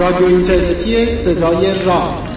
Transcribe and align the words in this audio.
رادیو 0.00 0.26
اینترنتی 0.26 1.06
صدای 1.06 1.84
راست 1.84 2.32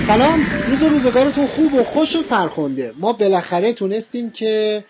سلام 0.00 0.46
روز 0.66 0.82
و 0.82 0.88
روزگارتون 0.88 1.46
خوب 1.46 1.74
و 1.74 1.84
خوش 1.84 2.16
و 2.16 2.22
فرخنده. 2.22 2.94
ما 2.98 3.12
بالاخره 3.12 3.72
تونستیم 3.72 4.30
که 4.30 4.84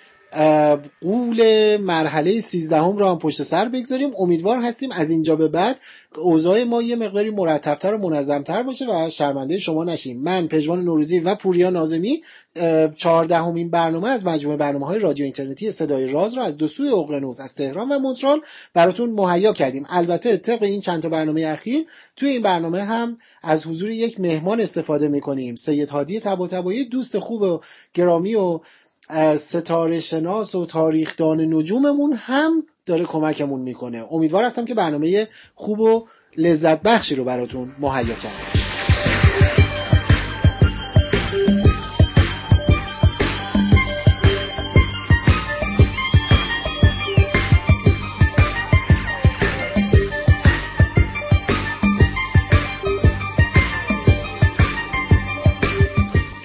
قول 1.00 1.76
مرحله 1.76 2.40
سیزدهم 2.40 2.96
را 2.96 3.12
هم 3.12 3.18
پشت 3.18 3.42
سر 3.42 3.68
بگذاریم. 3.68 4.10
امیدوار 4.18 4.62
هستیم 4.62 4.92
از 4.92 5.10
اینجا 5.10 5.36
به 5.36 5.48
بعد 5.48 5.76
اوضاع 6.16 6.64
ما 6.64 6.82
یه 6.82 6.96
مقداری 6.96 7.30
مرتبتر 7.30 7.94
و 7.94 7.98
منظمتر 7.98 8.62
باشه 8.62 8.86
و 8.86 9.10
شرمنده 9.10 9.58
شما 9.58 9.84
نشیم. 9.84 10.22
من 10.22 10.46
پژمان 10.46 10.84
نوروزی 10.84 11.18
و 11.18 11.34
پوریا 11.34 11.70
نازمی 11.70 12.22
چهاردهمین 12.96 13.70
برنامه 13.70 14.08
از 14.08 14.26
مجموعه 14.26 14.56
برنامه 14.56 14.86
های 14.86 14.98
رادیو 14.98 15.24
اینترنتی 15.24 15.70
صدای 15.70 16.06
راز 16.06 16.34
را 16.34 16.42
از 16.42 16.56
دو 16.56 16.68
سوی 16.68 16.88
اقیانوس 16.88 17.40
از 17.40 17.54
تهران 17.54 17.88
و 17.88 17.98
مونترال 17.98 18.40
براتون 18.74 19.10
مهیا 19.10 19.52
کردیم. 19.52 19.86
البته 19.88 20.36
طبق 20.36 20.62
این 20.62 20.80
چند 20.80 21.02
تا 21.02 21.08
برنامه 21.08 21.46
اخیر 21.46 21.86
توی 22.16 22.28
این 22.28 22.42
برنامه 22.42 22.82
هم 22.82 23.18
از 23.42 23.66
حضور 23.66 23.90
یک 23.90 24.20
مهمان 24.20 24.60
استفاده 24.60 25.08
می‌کنیم. 25.08 25.54
سید 25.54 25.88
هادی 25.88 26.20
طباطبایی 26.20 26.84
دوست 26.84 27.18
خوب 27.18 27.42
و 27.42 27.60
گرامی 27.94 28.34
و 28.34 28.60
ستاره 29.36 30.00
شناس 30.00 30.54
و 30.54 30.66
تاریخدان 30.66 31.54
نجوممون 31.54 32.12
هم 32.12 32.62
داره 32.86 33.04
کمکمون 33.04 33.60
می‌کنه. 33.60 34.04
امیدوار 34.10 34.44
هستم 34.44 34.64
که 34.64 34.74
برنامه 34.74 35.28
خوب 35.54 35.80
و 35.80 36.06
لذت 36.36 36.82
بخشی 36.82 37.14
رو 37.14 37.24
براتون 37.24 37.72
مهیا 37.80 38.14
کردم 38.14 38.75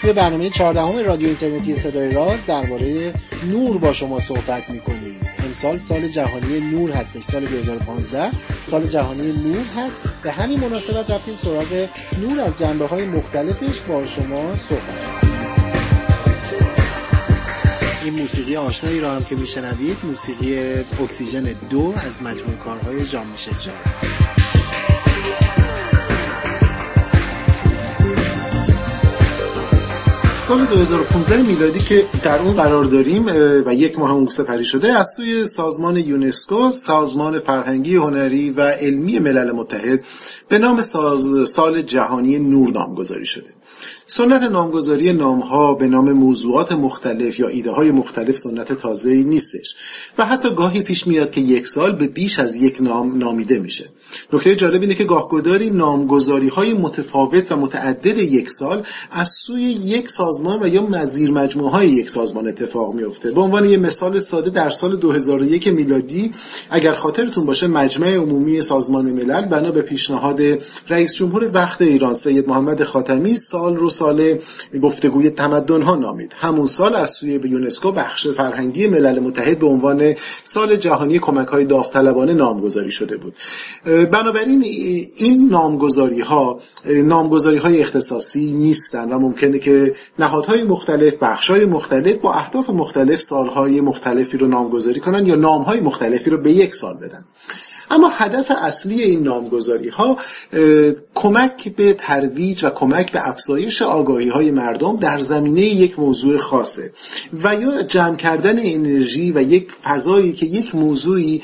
توی 0.02 0.14
برنامه 0.14 0.50
14 0.50 1.04
رادیو 1.04 1.28
اینترنتی 1.28 1.76
صدای 1.76 2.12
راز 2.12 2.46
درباره 2.46 3.14
نور 3.50 3.78
با 3.78 3.94
شما 3.94 4.20
صحبت 4.20 4.70
می‌کنیم. 4.70 5.20
امسال 5.46 5.78
سال 5.78 6.08
جهانی 6.08 6.60
نور 6.60 6.92
هستش 6.92 7.24
سال 7.24 7.46
2015 7.46 8.32
سال 8.64 8.88
جهانی 8.88 9.32
نور 9.32 9.66
هست. 9.78 10.00
به 10.24 10.32
همین 10.32 10.60
مناسبت 10.60 11.10
رفتیم 11.10 11.36
سراغ 11.36 11.88
نور 12.22 12.40
از 12.40 12.60
جنبه 12.60 12.88
های 12.88 13.06
مختلفش 13.06 13.80
با 13.80 14.06
شما 14.06 14.58
صحبت 14.58 15.06
این 18.04 18.14
موسیقی 18.14 18.56
آشنایی 18.56 19.00
را 19.00 19.16
هم 19.16 19.24
که 19.24 19.36
میشنوید 19.36 19.98
موسیقی 20.04 20.60
اکسیژن 21.04 21.56
دو 21.70 21.94
از 22.08 22.22
مجموع 22.24 22.56
کارهای 22.66 23.06
جان 23.06 23.28
میشل 23.28 23.52
جان 23.52 24.21
سال 30.42 30.66
2015 30.66 31.42
میلادی 31.42 31.80
که 31.80 32.06
در 32.24 32.40
اون 32.40 32.54
قرار 32.54 32.84
داریم 32.84 33.26
و 33.66 33.74
یک 33.74 34.00
ماه 34.00 34.12
اون 34.12 34.28
سپری 34.28 34.66
شده 34.66 34.94
از 34.94 35.08
سوی 35.18 35.46
سازمان 35.46 35.98
یونسکو 35.98 36.72
سازمان 36.72 37.40
فرهنگی 37.40 37.96
هنری 37.96 38.50
و 38.50 38.62
علمی 38.62 39.20
ملل 39.20 39.52
متحد 39.52 40.06
به 40.50 40.58
نام 40.58 40.82
ساز 40.82 41.50
سال 41.50 41.82
جهانی 41.82 42.40
نور 42.40 42.72
نامگذاری 42.72 43.26
شده. 43.26 43.50
سنت 44.06 44.44
نامگذاری 44.44 45.14
نامها 45.14 45.74
به 45.74 45.88
نام 45.88 46.12
موضوعات 46.12 46.72
مختلف 46.72 47.40
یا 47.40 47.48
ایده 47.48 47.72
های 47.72 47.92
مختلف 47.92 48.38
سنت 48.38 48.74
تازه 48.74 49.14
نیستش. 49.14 49.76
و 50.18 50.26
حتی 50.26 50.50
گاهی 50.56 50.82
پیش 50.82 51.08
میاد 51.08 51.32
که 51.32 51.42
یک 51.42 51.68
سال 51.68 51.92
به 51.92 52.08
بیش 52.08 52.40
از 52.40 52.56
یک 52.56 52.78
نام 52.82 53.18
نامیده 53.18 53.60
میشه. 53.60 53.90
نکته 54.34 54.56
جالب 54.56 54.82
اینه 54.82 54.96
که 54.96 55.04
گاهگداری 55.04 55.70
نامگذاری 55.70 56.48
های 56.48 56.74
متفاوت 56.74 57.52
و 57.52 57.56
متعدد 57.56 58.18
یک 58.18 58.50
سال 58.50 58.86
از 59.12 59.30
سوی 59.30 59.62
یک 59.64 60.10
سازمان 60.32 60.64
و 60.64 60.68
یا 60.68 60.82
مزیر 60.82 61.32
مجموعه 61.32 61.72
های 61.72 61.90
یک 61.90 62.10
سازمان 62.10 62.48
اتفاق 62.48 62.94
میفته 62.94 63.32
به 63.32 63.42
عنوان 63.42 63.66
یه 63.66 63.78
مثال 63.78 64.20
ساده 64.20 64.50
در 64.50 64.70
سال 64.70 64.96
2001 64.96 65.68
میلادی 65.68 66.32
اگر 66.70 66.94
خاطرتون 66.94 67.46
باشه 67.46 67.68
مجمع 67.68 68.16
عمومی 68.16 68.62
سازمان 68.62 69.06
ملل 69.06 69.46
بنا 69.46 69.72
به 69.72 69.82
پیشنهاد 69.82 70.42
رئیس 70.90 71.16
جمهور 71.16 71.52
وقت 71.54 71.82
ایران 71.82 72.14
سید 72.14 72.50
محمد 72.50 72.84
خاتمی 72.84 73.36
سال 73.36 73.76
رو 73.76 73.90
سال 73.90 74.38
گفتگوی 74.84 75.30
تمدن 75.30 75.82
ها 75.82 75.96
نامید. 75.96 76.34
همون 76.38 76.68
سال 76.68 76.96
از 76.96 77.12
سوی 77.12 77.38
به 77.38 77.50
یونسکو 77.50 77.92
بخش 77.92 78.28
فرهنگی 78.28 78.88
ملل 78.88 79.20
متحد 79.20 79.60
به 79.60 79.68
عنوان 79.68 80.14
سال 80.44 80.76
جهانی 80.76 81.20
کمک 81.20 81.48
های 81.48 81.66
داوطلبانه 81.66 82.34
نامگذاری 82.34 82.92
شده 82.92 83.18
بود. 83.18 83.34
بنابراین 83.86 84.64
این 85.18 85.50
نامگذاری 85.50 86.22
ها 86.22 86.60
نامگذاری 86.86 87.58
های 87.58 87.82
اختصاصی 87.82 88.52
نیستن 88.52 89.14
و 89.14 89.20
ممکنه 89.20 89.60
که 89.60 89.96
نهادهای 90.22 90.64
مختلف 90.64 91.16
بخش 91.22 91.50
های 91.50 91.66
مختلف 91.66 92.18
با 92.18 92.34
اهداف 92.34 92.70
مختلف 92.70 93.22
سالهای 93.22 93.82
مختلفی 93.82 94.38
رو 94.38 94.48
نامگذاری 94.48 95.00
کنن 95.00 95.26
یا 95.26 95.36
نامهای 95.36 95.80
مختلفی 95.80 96.30
رو 96.30 96.38
به 96.38 96.52
یک 96.52 96.74
سال 96.76 96.94
بدن. 96.94 97.26
اما 97.92 98.10
هدف 98.10 98.52
اصلی 98.58 99.02
این 99.02 99.24
نامگذاری 99.24 99.90
ها 99.90 100.18
کمک 101.16 101.76
به 101.76 101.94
ترویج 101.94 102.64
و 102.64 102.70
کمک 102.70 103.12
به 103.12 103.28
افزایش 103.30 103.82
آگاهی 103.82 104.30
های 104.30 104.52
مردم 104.52 104.98
در 104.98 105.20
زمینه 105.20 105.62
یک 105.62 106.00
موضوع 106.00 106.38
خاصه 106.38 106.92
و 107.44 107.56
یا 107.56 107.84
جمع 107.84 108.16
کردن 108.16 108.60
انرژی 108.60 109.32
و 109.32 109.42
یک 109.42 109.72
فضایی 109.84 110.34
که 110.34 110.46
یک 110.46 110.76
موضوعی 110.76 111.42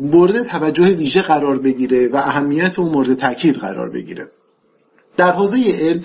مورد 0.00 0.42
توجه 0.42 0.88
ویژه 0.88 1.22
قرار 1.22 1.58
بگیره 1.58 2.08
و 2.08 2.16
اهمیت 2.16 2.78
اون 2.78 2.88
مورد 2.88 3.14
تاکید 3.14 3.56
قرار 3.56 3.90
بگیره. 3.90 4.28
در 5.16 5.32
حوزه 5.32 5.56
علم 5.78 6.02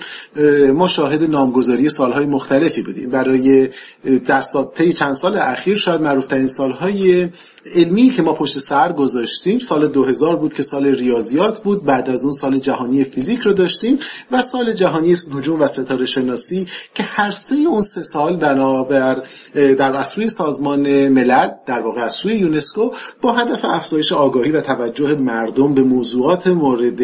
ما 0.72 0.88
شاهد 0.88 1.30
نامگذاری 1.30 1.88
سالهای 1.88 2.26
مختلفی 2.26 2.82
بودیم. 2.82 3.10
برای 3.10 3.68
در 4.26 4.42
طی 4.74 4.92
چند 4.92 5.12
سال 5.12 5.36
اخیر 5.36 5.76
شاید 5.76 6.00
معروفترین 6.00 6.46
سالهای 6.46 7.28
علمی 7.74 8.10
که 8.10 8.22
ما 8.22 8.32
پشت 8.32 8.58
سر 8.58 8.92
گذاشتیم 8.92 9.58
سال 9.58 9.86
2000 9.86 10.36
بود 10.36 10.54
که 10.54 10.62
سال 10.62 10.86
ریاضیات 10.86 11.62
بود. 11.62 11.84
بعد 11.84 12.10
از 12.10 12.24
اون 12.24 12.32
سال 12.32 12.58
جهانی 12.58 13.04
فیزیک 13.04 13.40
رو 13.40 13.52
داشتیم 13.52 13.98
و 14.30 14.42
سال 14.42 14.72
جهانی 14.72 15.14
نجوم 15.36 15.60
و 15.60 15.66
ستاره 15.66 16.06
شناسی 16.06 16.66
که 16.94 17.02
هر 17.02 17.30
سه 17.30 17.56
اون 17.56 17.82
سه 17.82 18.02
سال 18.02 18.36
بنابر 18.36 19.22
در 19.54 20.02
سوی 20.02 20.28
سازمان 20.28 21.08
ملل 21.08 21.50
در 21.66 21.80
واقع 21.80 22.00
از 22.00 22.12
سوی 22.12 22.36
یونسکو 22.36 22.90
با 23.22 23.32
هدف 23.32 23.64
افزایش 23.64 24.12
آگاهی 24.12 24.50
و 24.50 24.60
توجه 24.60 25.14
مردم 25.14 25.74
به 25.74 25.82
موضوعات 25.82 26.46
مورد 26.46 27.00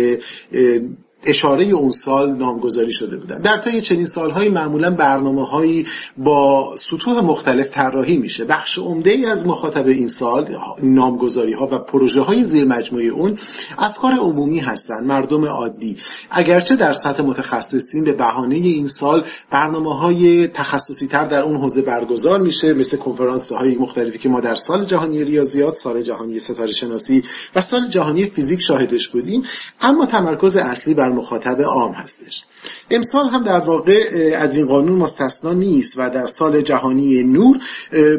اشاره 1.24 1.64
اون 1.64 1.90
سال 1.90 2.36
نامگذاری 2.36 2.92
شده 2.92 3.16
بودن. 3.16 3.38
در 3.38 3.56
طی 3.56 3.80
چنین 3.80 4.06
سالهایی 4.06 4.48
معمولا 4.48 4.90
برنامه 4.90 5.46
هایی 5.46 5.86
با 6.16 6.74
سطوح 6.76 7.20
مختلف 7.20 7.68
طراحی 7.68 8.16
میشه. 8.16 8.44
بخش 8.44 8.78
عمده 8.78 9.10
ای 9.10 9.26
از 9.26 9.46
مخاطب 9.46 9.86
این 9.86 10.08
سال 10.08 10.56
نامگذاری 10.82 11.52
ها 11.52 11.68
و 11.72 11.78
پروژه 11.78 12.20
های 12.20 12.44
زیر 12.44 12.64
مجموعه 12.64 13.06
اون 13.06 13.38
افکار 13.78 14.12
عمومی 14.12 14.58
هستند. 14.58 15.06
مردم 15.06 15.44
عادی. 15.44 15.96
اگرچه 16.30 16.76
در 16.76 16.92
سطح 16.92 17.22
متخصصین 17.22 18.04
به 18.04 18.12
بهانه 18.12 18.54
این 18.54 18.86
سال 18.86 19.24
برنامه 19.50 19.98
های 19.98 20.48
تخصصی 20.48 21.06
تر 21.06 21.24
در 21.24 21.42
اون 21.42 21.56
حوزه 21.56 21.82
برگزار 21.82 22.40
میشه 22.40 22.74
مثل 22.74 22.96
کنفرانس 22.96 23.52
های 23.52 23.74
مختلفی 23.74 24.18
که 24.18 24.28
ما 24.28 24.40
در 24.40 24.54
سال 24.54 24.84
جهانی 24.84 25.24
ریاضیات 25.24 25.74
سال 25.74 26.02
جهانی 26.02 26.38
ستاره 26.38 26.72
شناسی 26.72 27.24
و 27.54 27.60
سال 27.60 27.88
جهانی 27.88 28.24
فیزیک 28.24 28.60
شاهدش 28.60 29.08
بودیم. 29.08 29.42
اما 29.80 30.06
تمرکز 30.06 30.56
اصلی 30.56 30.94
بر 30.94 31.11
مخاطب 31.12 31.62
عام 31.62 31.92
هستش. 31.92 32.44
امسال 32.90 33.28
هم 33.28 33.42
در 33.42 33.58
واقع 33.58 34.00
از 34.38 34.56
این 34.56 34.66
قانون 34.66 34.98
مستثنا 34.98 35.52
نیست 35.52 35.94
و 35.98 36.10
در 36.10 36.26
سال 36.26 36.60
جهانی 36.60 37.22
نور 37.22 37.58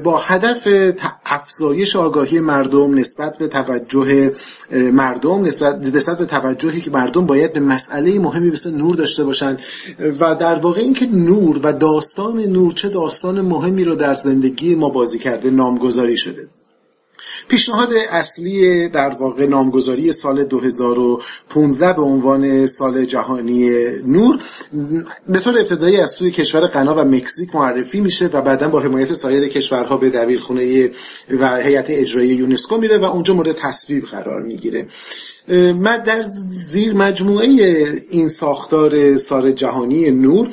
با 0.04 0.18
هدف 0.18 0.68
افزایش 1.26 1.96
آگاهی 1.96 2.40
مردم 2.40 2.94
نسبت 2.94 3.38
به 3.38 3.48
توجه 3.48 4.32
مردم 4.72 5.42
نسبت, 5.42 5.80
به 6.18 6.26
توجهی 6.26 6.82
که 6.82 6.92
مردم 6.92 7.26
باید 7.26 7.54
به 7.54 7.60
مسئله 7.60 8.20
مهمی 8.20 8.50
مثل 8.50 8.72
نور 8.72 8.96
داشته 8.96 9.24
باشند. 9.24 9.60
و 10.20 10.36
در 10.36 10.56
واقع 10.56 10.82
اینکه 10.82 11.06
نور 11.06 11.60
و 11.64 11.74
داستان 11.74 12.40
نور 12.40 12.74
چه 12.74 12.90
داستان 12.90 13.42
مهمی 13.42 13.84
رو 13.84 13.96
در 13.96 14.14
زندگی 14.14 14.76
ما 14.76 14.90
بازی 14.90 15.20
کرده 15.20 15.52
نامگذاری 15.52 16.18
شده. 16.18 16.48
پیشنهاد 17.48 17.90
اصلی 18.12 18.90
در 18.90 19.10
واقع 19.10 19.46
نامگذاری 19.46 20.12
سال 20.12 20.44
2015 20.44 21.94
به 21.94 22.02
عنوان 22.02 22.66
سال 22.66 23.06
جهانی 23.06 23.70
نور 24.08 24.40
به 25.28 25.40
طور 25.40 25.58
ابتدایی 25.58 25.98
از 25.98 26.10
سوی 26.10 26.32
کشور 26.32 26.68
غنا 26.68 26.96
و 26.96 27.00
مکزیک 27.00 27.56
معرفی 27.56 28.00
میشه 28.00 28.28
و 28.28 28.42
بعدا 28.42 28.70
با 28.70 28.80
حمایت 28.80 29.14
سایر 29.14 29.48
کشورها 29.48 29.98
به 29.98 30.10
دبیرخونه 30.10 30.90
و 31.40 31.58
هیئت 31.58 31.86
اجرایی 31.90 32.30
یونسکو 32.30 32.78
میره 32.78 32.98
و 32.98 33.04
اونجا 33.04 33.34
مورد 33.34 33.52
تصویب 33.52 34.06
قرار 34.06 34.42
می‌گیره. 34.42 34.88
در 36.06 36.24
زیر 36.64 36.94
مجموعه 36.94 37.48
این 38.10 38.30
ساختار 38.30 39.16
سال 39.16 39.52
جهانی 39.52 40.12
نور 40.12 40.50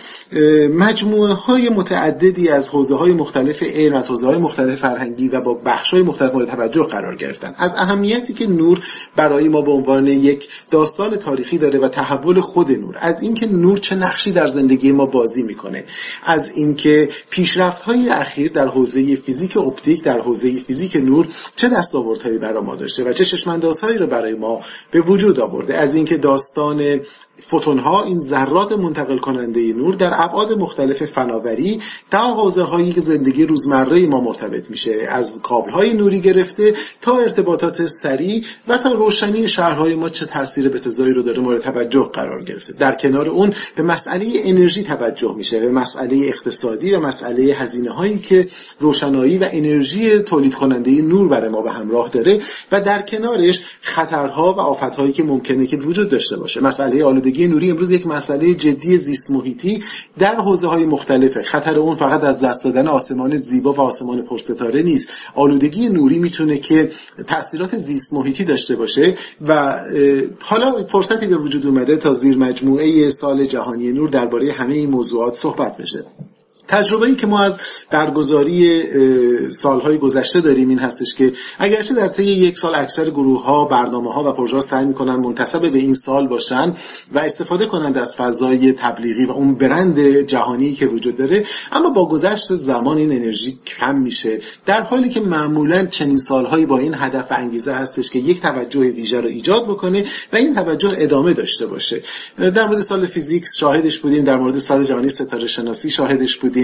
مجموعه 0.75 1.33
های 1.33 1.69
متعددی 1.69 2.49
از 2.49 2.71
حوزه 2.71 2.95
های 2.95 3.13
مختلف 3.13 3.63
علم 3.63 3.95
از 3.95 4.09
حوزه 4.09 4.27
های 4.27 4.39
مختلف 4.39 4.79
فرهنگی 4.79 5.29
و 5.29 5.41
با 5.41 5.55
بخش 5.55 5.91
های 5.91 6.03
مختلف 6.03 6.35
مورد 6.35 6.49
توجه 6.49 6.80
قرار 6.85 7.17
گرفتن. 7.17 7.55
از 7.59 7.75
اهمیتی 7.75 8.35
که 8.35 8.47
نور 8.47 8.81
برای 9.17 9.49
ما 9.49 9.61
به 9.61 9.71
عنوان 9.71 10.07
یک 10.07 10.49
داستان 10.71 11.17
تاریخی 11.17 11.59
داره 11.59 11.79
و 11.79 11.89
تحول 11.89 12.41
خود 12.41 12.73
نور. 12.73 12.97
از 13.01 13.23
اینکه 13.23 13.47
نور 13.47 13.79
چه 13.79 13.97
نقشی 13.97 14.33
در 14.33 14.47
زندگی 14.47 14.93
ما 14.93 15.07
بازی 15.07 15.43
می‌کنه. 15.43 15.85
از 16.25 16.53
اینکه 16.53 17.09
پیشرفت 17.31 17.83
های 17.83 18.09
اخیر 18.09 18.53
در 18.53 18.69
حوزه 18.69 19.15
فیزیک 19.15 19.57
اپتیک 19.57 20.03
در 20.03 20.19
حوزه 20.21 20.61
فیزیک 20.61 20.97
نور 20.97 21.29
چه 21.57 21.69
دستاوردهایی 21.69 22.39
برای 22.39 22.63
ما 22.63 22.77
داشته 22.77 23.05
و 23.05 23.13
چه 23.13 23.25
چشماندازهایی 23.25 23.99
رو 23.99 24.07
برای 24.07 24.35
ما 24.35 24.61
به 24.91 25.01
وجود 25.01 25.41
آورده. 25.41 25.77
از 25.77 25.95
اینکه 25.95 26.17
داستان 26.17 27.01
فوتون 27.47 27.79
ها 27.79 28.05
این 28.05 28.19
ذرات 28.19 28.73
منتقل 28.73 29.19
کننده 29.19 29.61
نور 29.61 29.95
در 29.95 30.11
ابعاد 30.15 30.53
مختلف 30.53 31.03
فناوری 31.03 31.81
تا 32.11 32.35
حوزه 32.35 32.63
هایی 32.63 32.93
که 32.93 33.01
زندگی 33.01 33.47
روزمره 33.47 34.07
ما 34.07 34.21
مرتبط 34.21 34.71
میشه. 34.71 35.07
از 35.09 35.41
کابل 35.43 35.71
های 35.71 35.95
نوری 35.95 36.21
گرفته 36.21 36.75
تا 37.01 37.19
ارتباطات 37.19 37.87
سریع 37.87 38.45
و 38.69 38.79
تا 38.79 38.93
روشنی 38.93 39.49
شهرهای 39.49 39.95
ما 39.95 40.09
چه 40.09 40.27
تاثیر 40.27 40.69
بسزایی 40.69 41.13
رو 41.13 41.23
داره 41.23 41.41
مورد 41.41 41.61
توجه 41.61 42.11
قرار 42.13 42.45
گرفته. 42.45 42.73
در 42.73 42.95
کنار 42.95 43.29
اون 43.29 43.55
به 43.77 43.83
مسئله 43.83 44.27
انرژی 44.35 44.83
توجه 44.83 45.35
میشه 45.37 45.61
به 45.61 45.71
مسئله 45.71 46.27
اقتصادی 46.27 46.93
و 46.93 47.01
مسئله 47.01 47.43
هزینه 47.43 47.91
هایی 47.91 48.19
که 48.19 48.49
روشنایی 48.81 49.39
و 49.39 49.49
انرژی 49.53 50.19
تولید 50.19 50.55
کننده 50.55 50.91
نور 50.91 51.29
برای 51.29 51.49
ما 51.49 51.63
به 51.63 51.71
همراه 51.71 52.09
داره 52.09 52.41
و 52.73 52.81
در 52.81 53.03
کنارش 53.03 53.61
خطرها 53.81 54.53
و 54.53 54.61
آفتهایی 54.61 55.13
که 55.13 55.23
ممکنه 55.23 55.67
که 55.67 55.77
وجود 55.77 56.09
داشته 56.09 56.37
باشه. 56.37 56.61
مسئله 56.61 57.05
آلودگی 57.05 57.30
نوری 57.39 57.71
امروز 57.71 57.91
یک 57.91 58.07
مسئله 58.07 58.55
جدی 58.55 58.99
زیست 58.99 59.31
محیطی 59.31 59.85
در 60.19 60.35
حوزه 60.35 60.69
های 60.69 60.87
مختلفه 60.87 61.43
خطر 61.43 61.79
اون 61.79 61.95
فقط 61.95 62.25
از 62.25 62.41
دست 62.41 62.65
دادن 62.65 62.89
آسمان 62.89 63.37
زیبا 63.37 63.73
و 63.73 63.81
آسمان 63.81 64.23
پرستاره 64.23 64.83
نیست. 64.83 65.09
آلودگی 65.35 65.89
نوری 65.89 66.19
می‌تونه 66.19 66.59
که 66.59 66.91
تاثیرات 67.27 67.77
زیست 67.77 68.15
محیطی 68.15 68.45
داشته 68.45 68.77
باشه 68.77 69.15
و 69.49 69.81
حالا 70.43 70.85
فرصتی 70.85 71.27
به 71.27 71.37
وجود 71.37 71.67
اومده 71.67 71.97
تا 71.97 72.13
زیر 72.13 72.37
مجموعه 72.37 73.11
سال 73.11 73.45
جهانی 73.45 73.93
نور 73.93 74.09
درباره 74.09 74.53
همه 74.53 74.75
این 74.75 74.91
موضوعات 74.91 75.35
صحبت 75.35 75.77
بشه. 75.77 76.05
تجربه 76.71 77.07
ای 77.07 77.15
که 77.15 77.27
ما 77.27 77.41
از 77.41 77.59
برگزاری 77.91 78.83
سالهای 79.51 79.99
گذشته 79.99 80.41
داریم 80.41 80.69
این 80.69 80.79
هستش 80.79 81.15
که 81.15 81.33
اگرچه 81.59 81.95
در 81.95 82.09
طی 82.09 82.25
یک 82.25 82.59
سال 82.59 82.75
اکثر 82.75 83.11
گروه 83.11 83.45
ها 83.45 83.65
برنامه 83.65 84.13
ها 84.13 84.25
و 84.25 84.33
پروژه 84.33 84.55
ها 84.55 84.61
سعی 84.61 84.85
می‌کنن 84.85 85.17
منتسب 85.17 85.73
به 85.73 85.79
این 85.79 85.95
سال 85.95 86.29
باشن 86.29 86.75
و 87.13 87.19
استفاده 87.19 87.67
کنند 87.67 87.99
از 87.99 88.17
فضای 88.17 88.73
تبلیغی 88.73 89.25
و 89.25 89.31
اون 89.31 89.55
برند 89.55 90.01
جهانی 90.21 90.75
که 90.75 90.87
وجود 90.87 91.17
داره 91.17 91.45
اما 91.73 91.91
با 91.91 92.09
گذشت 92.09 92.55
زمان 92.55 92.97
این 92.97 93.13
انرژی 93.13 93.59
کم 93.67 93.99
میشه. 93.99 94.39
در 94.67 94.83
حالی 94.83 95.09
که 95.09 95.21
معمولا 95.21 95.87
چنین 95.87 96.19
سالهایی 96.19 96.67
با 96.67 96.79
این 96.79 96.95
هدف 96.95 97.33
و 97.33 97.35
انگیزه 97.39 97.73
هستش 97.73 98.11
که 98.11 98.19
یک 98.19 98.41
توجه 98.41 98.81
ویژه 98.81 99.21
رو 99.21 99.29
ایجاد 99.29 99.65
بکنه 99.65 100.05
و 100.33 100.37
این 100.37 100.55
توجه 100.55 100.91
ادامه 100.97 101.33
داشته 101.33 101.67
باشه. 101.67 102.03
در 102.39 102.67
مورد 102.67 102.81
سال 102.81 103.07
physics 103.07 103.57
شاهدش 103.57 103.99
بودیم 103.99 104.25
در 104.25 104.37
مورد 104.37 104.57
سال 104.57 104.83
جهانی 104.83 105.09
ستاره 105.09 105.47
شناسی 105.47 105.91
شاهدش 105.91 106.37
بودیم. 106.37 106.60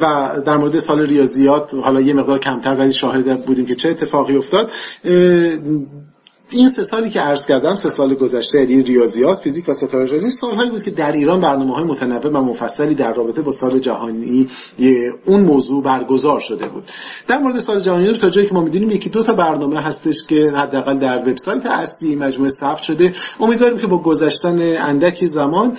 و 0.00 0.32
در 0.46 0.56
مورد 0.56 0.78
سال 0.78 1.00
ریاضیات 1.00 1.74
حالا 1.74 2.00
یه 2.00 2.14
مقدار 2.14 2.38
کمتر 2.38 2.74
ولی 2.74 2.92
شاهد 2.92 3.46
بودیم 3.46 3.66
که 3.66 3.74
چه 3.74 3.90
اتفاقی 3.90 4.36
افتاد. 4.36 4.70
این 6.50 6.68
سه 6.68 6.82
سالی 6.82 7.10
که 7.10 7.20
عرض 7.20 7.46
کردم 7.46 7.74
سه 7.74 7.88
سال 7.88 8.14
گذشته 8.14 8.60
یعنی 8.60 8.82
ریاضیات 8.82 9.40
فیزیک 9.40 9.68
و 9.68 9.72
ستاره 9.72 10.06
شناسی 10.06 10.30
سالهایی 10.30 10.70
بود 10.70 10.82
که 10.82 10.90
در 10.90 11.12
ایران 11.12 11.40
برنامه 11.40 11.74
های 11.74 11.84
متنوع 11.84 12.32
و 12.32 12.42
مفصلی 12.42 12.94
در 12.94 13.12
رابطه 13.12 13.42
با 13.42 13.50
سال 13.50 13.78
جهانی 13.78 14.48
اون 15.24 15.40
موضوع 15.40 15.82
برگزار 15.82 16.40
شده 16.40 16.66
بود. 16.66 16.84
در 17.26 17.38
مورد 17.38 17.58
سال 17.58 17.80
جهانی 17.80 18.12
تا 18.12 18.30
جایی 18.30 18.46
که 18.46 18.54
ما 18.54 18.60
می‌دونیم 18.60 18.90
یکی 18.90 19.10
دو 19.10 19.22
تا 19.22 19.32
برنامه 19.32 19.80
هستش 19.80 20.24
که 20.24 20.50
حداقل 20.56 20.98
در 20.98 21.28
وبسایت 21.28 21.66
اصلی 21.66 22.16
مجموعه 22.16 22.50
ثبت 22.50 22.82
شده. 22.82 23.14
امیدواریم 23.40 23.78
که 23.78 23.86
با 23.86 23.98
گذشتن 23.98 24.58
اندکی 24.76 25.26
زمان 25.26 25.76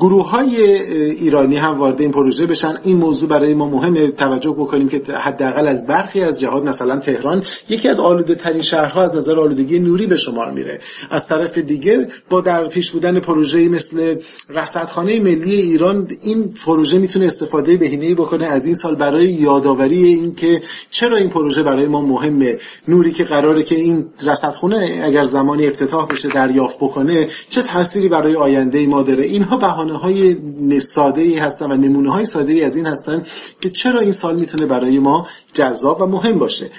گروه 0.00 0.30
های 0.30 0.64
ایرانی 1.10 1.56
هم 1.56 1.74
وارد 1.74 2.00
این 2.00 2.10
پروژه 2.10 2.46
بشن. 2.46 2.74
این 2.82 2.96
موضوع 2.96 3.28
برای 3.28 3.54
ما 3.54 3.68
مهمه. 3.68 4.10
توجه 4.10 4.50
بکنیم 4.50 4.88
که 4.88 5.02
حداقل 5.12 5.68
از 5.68 5.86
برخی 5.86 6.20
از 6.22 6.40
جهات 6.40 6.62
مثلا 6.62 6.96
تهران 6.96 7.44
یکی 7.68 7.88
از 7.88 8.00
آلوده 8.00 8.34
ترین 8.34 8.62
شهرها 8.62 9.02
از 9.02 9.16
نظر 9.16 9.40
آلودگی 9.40 9.78
نوری 9.78 10.06
به 10.06 10.16
شمار 10.16 10.50
میره. 10.50 10.78
از 11.10 11.28
طرف 11.28 11.58
دیگه 11.58 12.08
با 12.30 12.40
در 12.40 12.68
پیش 12.68 12.90
بودن 12.90 13.20
پروژه 13.20 13.68
مثل 13.68 14.16
رصدخانه 14.48 15.20
ملی 15.20 15.54
ایران 15.54 16.08
این 16.22 16.54
پروژه 16.64 16.98
می‌تونه 16.98 17.26
استفاده 17.26 17.76
بهینه‌ای 17.76 18.14
بکنه. 18.14 18.46
از 18.46 18.66
این 18.66 18.74
سال 18.74 18.94
برای 18.94 19.26
یادآوری 19.26 20.04
این 20.04 20.34
که 20.34 20.62
چرا 20.90 21.16
این 21.16 21.30
پروژه 21.30 21.62
برای 21.62 21.86
ما 21.86 22.00
مهمه. 22.00 22.58
نوری 22.88 23.12
که 23.12 23.24
قراره 23.24 23.62
که 23.62 23.74
این 23.74 24.06
رصدخانه 24.26 25.00
اگر 25.04 25.24
زمانی 25.24 25.66
افتتاح 25.66 26.06
بشه 26.06 26.28
دریافت 26.28 26.78
بکنه 26.78 27.28
چه 27.48 27.62
تأثیری 27.62 28.08
برای 28.08 28.36
آینده 28.36 28.86
ما 28.86 29.02
داره؟ 29.02 29.24
اینها 29.24 29.56
بهانه 29.56 29.89
های 29.96 30.36
ساده 30.80 31.20
ای 31.20 31.38
هستن 31.38 31.72
و 31.72 31.76
نمونه 31.76 32.12
های 32.12 32.24
ساده 32.24 32.52
ای 32.52 32.64
از 32.64 32.76
این 32.76 32.86
هستن 32.86 33.22
که 33.60 33.70
چرا 33.70 34.00
این 34.00 34.12
سال 34.12 34.36
می‌تونه 34.36 34.66
برای 34.66 34.98
ما 34.98 35.26
جذاب 35.52 36.00
و 36.02 36.06
مهم 36.06 36.38
باشه. 36.38 36.70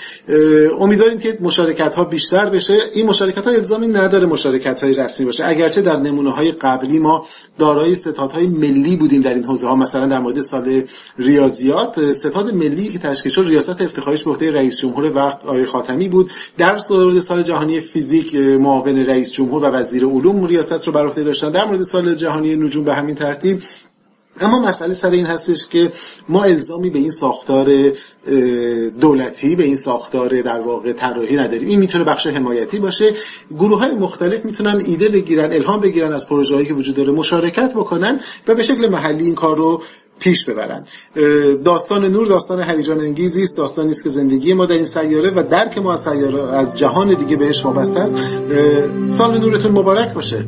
امیدواریم 0.80 1.20
که 1.20 1.38
مشارکت 1.42 1.96
ها 1.96 2.04
بیشتر 2.04 2.50
بشه. 2.50 2.78
این 2.94 3.06
مشارکت 3.06 3.48
ها 3.48 3.52
الزامی 3.52 3.88
نداره 3.88 4.28
مشارکت 4.28 4.84
های 4.84 4.94
رسمی 4.94 5.26
باشه. 5.26 5.48
اگرچه 5.48 5.82
در 5.82 5.98
نمونه 5.98 6.32
های 6.32 6.52
قبلی 6.52 7.00
ما 7.00 7.26
دارای 7.58 7.96
ستاد 7.96 8.32
های 8.32 8.48
ملی 8.48 8.96
بودیم 8.96 9.22
در 9.22 9.34
این 9.34 9.44
حوزه 9.44 9.68
ها 9.68 9.76
مثلا 9.76 10.08
در 10.08 10.20
مورد 10.20 10.40
سال 10.40 10.84
ریاضیات. 11.18 12.14
ستاد 12.14 12.54
ملی 12.54 12.88
که 12.88 13.00
تشکیل 13.00 13.32
شد 13.32 13.46
ریاست 13.48 13.82
افتخاریش 13.82 14.24
به 14.24 14.52
رئیس 14.52 14.78
جمهور 14.78 15.16
وقت 15.16 15.46
آقای 15.46 15.66
خاتمی 15.66 16.08
بود. 16.08 16.32
در 16.58 16.78
مورد 16.90 17.20
سال 17.20 17.44
جهانی 17.44 17.80
فیزیک 17.80 18.36
معاون 18.36 19.06
رئیس 19.06 19.32
جمهور 19.32 19.64
و 19.64 19.68
وزیر 19.68 20.06
علوم 20.06 20.46
ریاست 20.46 20.88
رو 20.88 20.94
بر 20.94 21.08
عهده 21.08 21.24
داشتن. 21.24 21.52
در 21.52 21.66
مورد 21.66 21.82
سال 21.82 22.16
جهانی 22.16 22.56
نجوم 22.56 22.84
به 22.84 22.94
همین 23.02 23.16
ترتیب. 23.16 23.62
اما 24.42 24.60
مسئله 24.60 24.94
سر 24.94 25.10
این 25.10 25.26
هستش 25.26 25.68
که 25.68 25.92
ما 26.30 26.44
الزامی 26.44 26.90
به 26.90 27.00
این 27.00 27.10
ساختار 27.10 27.92
دولتی 29.00 29.56
به 29.56 29.64
این 29.64 29.76
ساختار 29.76 30.42
در 30.42 30.62
واقع 30.62 30.94
طراحی 30.94 31.36
نداریم. 31.36 31.68
این 31.68 31.80
می‌تونه 31.80 32.04
بخش 32.04 32.28
حمایتی 32.28 32.80
باشه. 32.80 33.14
گروه 33.58 33.80
های 33.80 33.92
مختلف 33.92 34.46
می‌تونن 34.46 34.82
ایده 34.86 35.10
بگیرن 35.10 35.52
الهام 35.54 35.80
بگیرن 35.80 36.14
از 36.14 36.30
پروژه 36.30 36.56
هایی 36.56 36.68
که 36.68 36.74
وجود 36.74 36.96
داره 36.96 37.12
مشارکت 37.12 37.74
بکنن 37.74 38.20
و 38.48 38.56
به 38.56 38.64
شکل 38.64 38.90
محلی 38.90 39.24
این 39.24 39.36
کار 39.36 39.58
رو 39.58 39.82
پیش 40.20 40.46
ببرن. 40.46 40.86
داستان 41.66 42.06
نور 42.06 42.26
داستان 42.26 42.64
هیجان 42.64 43.00
انگیزی 43.00 43.42
است. 43.42 43.58
داستانی 43.58 43.92
است 43.92 44.04
که 44.04 44.10
زندگی 44.10 44.54
ما 44.54 44.66
در 44.66 44.76
این 44.76 44.86
سیاره 44.86 45.32
و 45.36 45.44
درک 45.52 45.78
ما 45.78 45.94
از 45.94 46.04
سیاره 46.04 46.44
از 46.44 46.78
جهان 46.78 47.14
دیگه 47.14 47.36
بهش 47.36 47.66
وابسته 47.66 48.00
است. 48.00 48.18
سال 49.06 49.38
نورتون 49.38 49.72
مبارک 49.72 50.14
باشه. 50.14 50.46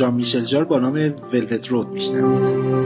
ژان 0.00 0.14
میشل 0.14 0.40
جار 0.40 0.64
با 0.64 0.78
نام 0.78 0.94
ولوت 1.32 1.68
رود 1.68 1.88
میشنوید. 1.88 2.79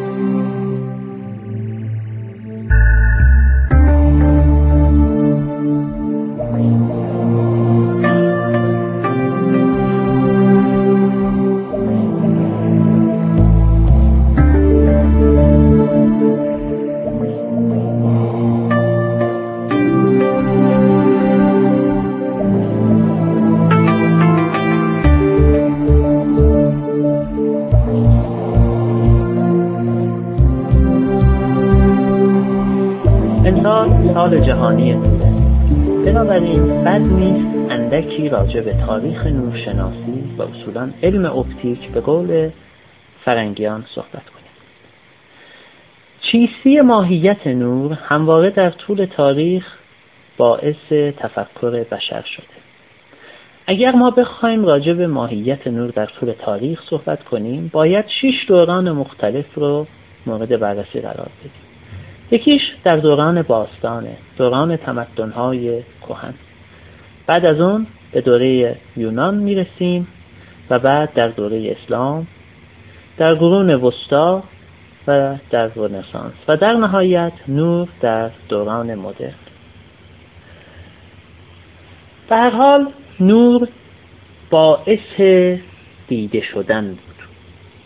جهانی 34.41 34.95
نوره. 34.95 35.45
بنابراین 36.07 36.85
بد 36.85 37.00
نیست 37.00 37.71
اندکی 37.71 38.29
راجع 38.29 38.61
به 38.61 38.75
تاریخ 38.87 39.26
نورشناسی 39.26 40.25
و 40.38 40.43
اصولا 40.43 40.91
علم 41.03 41.25
اپتیک 41.25 41.91
به 41.91 42.00
قول 42.00 42.50
فرنگیان 43.25 43.85
صحبت 43.95 44.12
کنیم. 44.12 44.45
چیستی 46.21 46.81
ماهیت 46.81 47.47
نور 47.47 47.93
همواره 47.93 48.50
در 48.50 48.71
طول 48.71 49.07
تاریخ 49.17 49.64
باعث 50.37 50.93
تفکر 51.19 51.71
بشر 51.71 52.25
شده. 52.37 52.64
اگر 53.67 53.93
ما 53.93 54.11
بخوایم 54.11 54.64
راجع 54.64 54.93
به 54.93 55.07
ماهیت 55.07 55.67
نور 55.67 55.91
در 55.91 56.07
طول 56.07 56.33
تاریخ 56.33 56.81
صحبت 56.91 57.25
کنیم 57.25 57.71
باید 57.73 58.05
شش 58.09 58.45
دوران 58.49 58.93
مختلف 58.93 59.55
رو 59.55 59.87
مورد 60.26 60.61
بررسی 60.61 61.00
قرار 61.00 61.29
بدیم. 61.41 61.63
یکیش 62.31 62.62
در 62.85 62.97
دوران 62.97 63.43
باستانه 63.43 64.16
دوران 64.38 64.76
تمدنهای 64.76 65.83
کهن. 66.09 66.35
بعد 67.26 67.47
از 67.47 67.61
اون 67.61 67.87
به 68.12 68.21
دوره 68.21 68.76
یونان 68.97 69.35
می‌رسیم 69.35 70.09
و 70.71 70.78
بعد 70.78 71.14
در 71.14 71.28
دوره 71.28 71.76
اسلام 71.81 72.26
در 73.16 73.35
قرون 73.35 73.71
وسطا 73.71 74.43
و 75.07 75.37
در 75.50 75.71
رنسانس 75.76 76.33
و 76.49 76.57
در 76.57 76.73
نهایت 76.73 77.33
نور 77.49 77.88
در 78.00 78.31
دوران 78.49 78.95
مدرن. 78.95 79.35
به 82.28 82.37
هر 82.37 82.50
حال 82.50 82.87
نور 83.21 83.69
باعث 84.50 85.21
دیده 86.09 86.40
شدن 86.52 86.88
بود. 86.88 87.14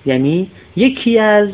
یعنی 0.06 0.50
یکی 0.76 1.18
از 1.18 1.48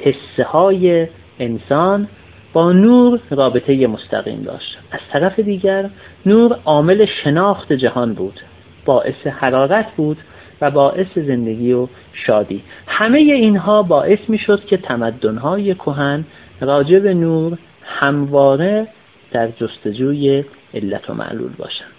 حسه 0.00 0.44
های 0.44 1.06
انسان 1.38 2.08
با 2.52 2.72
نور 2.72 3.20
رابطه 3.30 3.86
مستقیم 3.86 4.42
داشت. 4.42 4.78
از 4.90 5.00
طرف 5.12 5.38
دیگر 5.38 5.90
نور 6.26 6.58
عامل 6.64 7.06
شناخت 7.24 7.72
جهان 7.72 8.14
بود. 8.14 8.40
باعث 8.84 9.26
حرارت 9.26 9.86
بود 9.96 10.18
و 10.60 10.70
باعث 10.70 11.06
زندگی 11.16 11.72
و 11.72 11.88
شادی. 12.26 12.62
همه 12.86 13.18
اینها 13.18 13.82
باعث 13.82 14.18
می 14.28 14.38
شد 14.38 14.64
که 14.64 14.76
تمدنهای 14.76 15.74
کهن 15.74 16.24
راجع 16.60 16.98
به 16.98 17.14
نور 17.14 17.58
همواره 17.84 18.86
در 19.32 19.48
جستجوی 19.48 20.44
علت 20.74 21.10
و 21.10 21.14
معلول 21.14 21.52
باشند. 21.58 21.90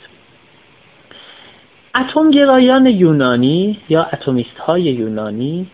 اتمگرایان 1.96 2.86
یونانی 2.86 3.77
یا 3.89 4.03
اتمیست 4.13 4.58
های 4.58 4.82
یونانی 4.82 5.67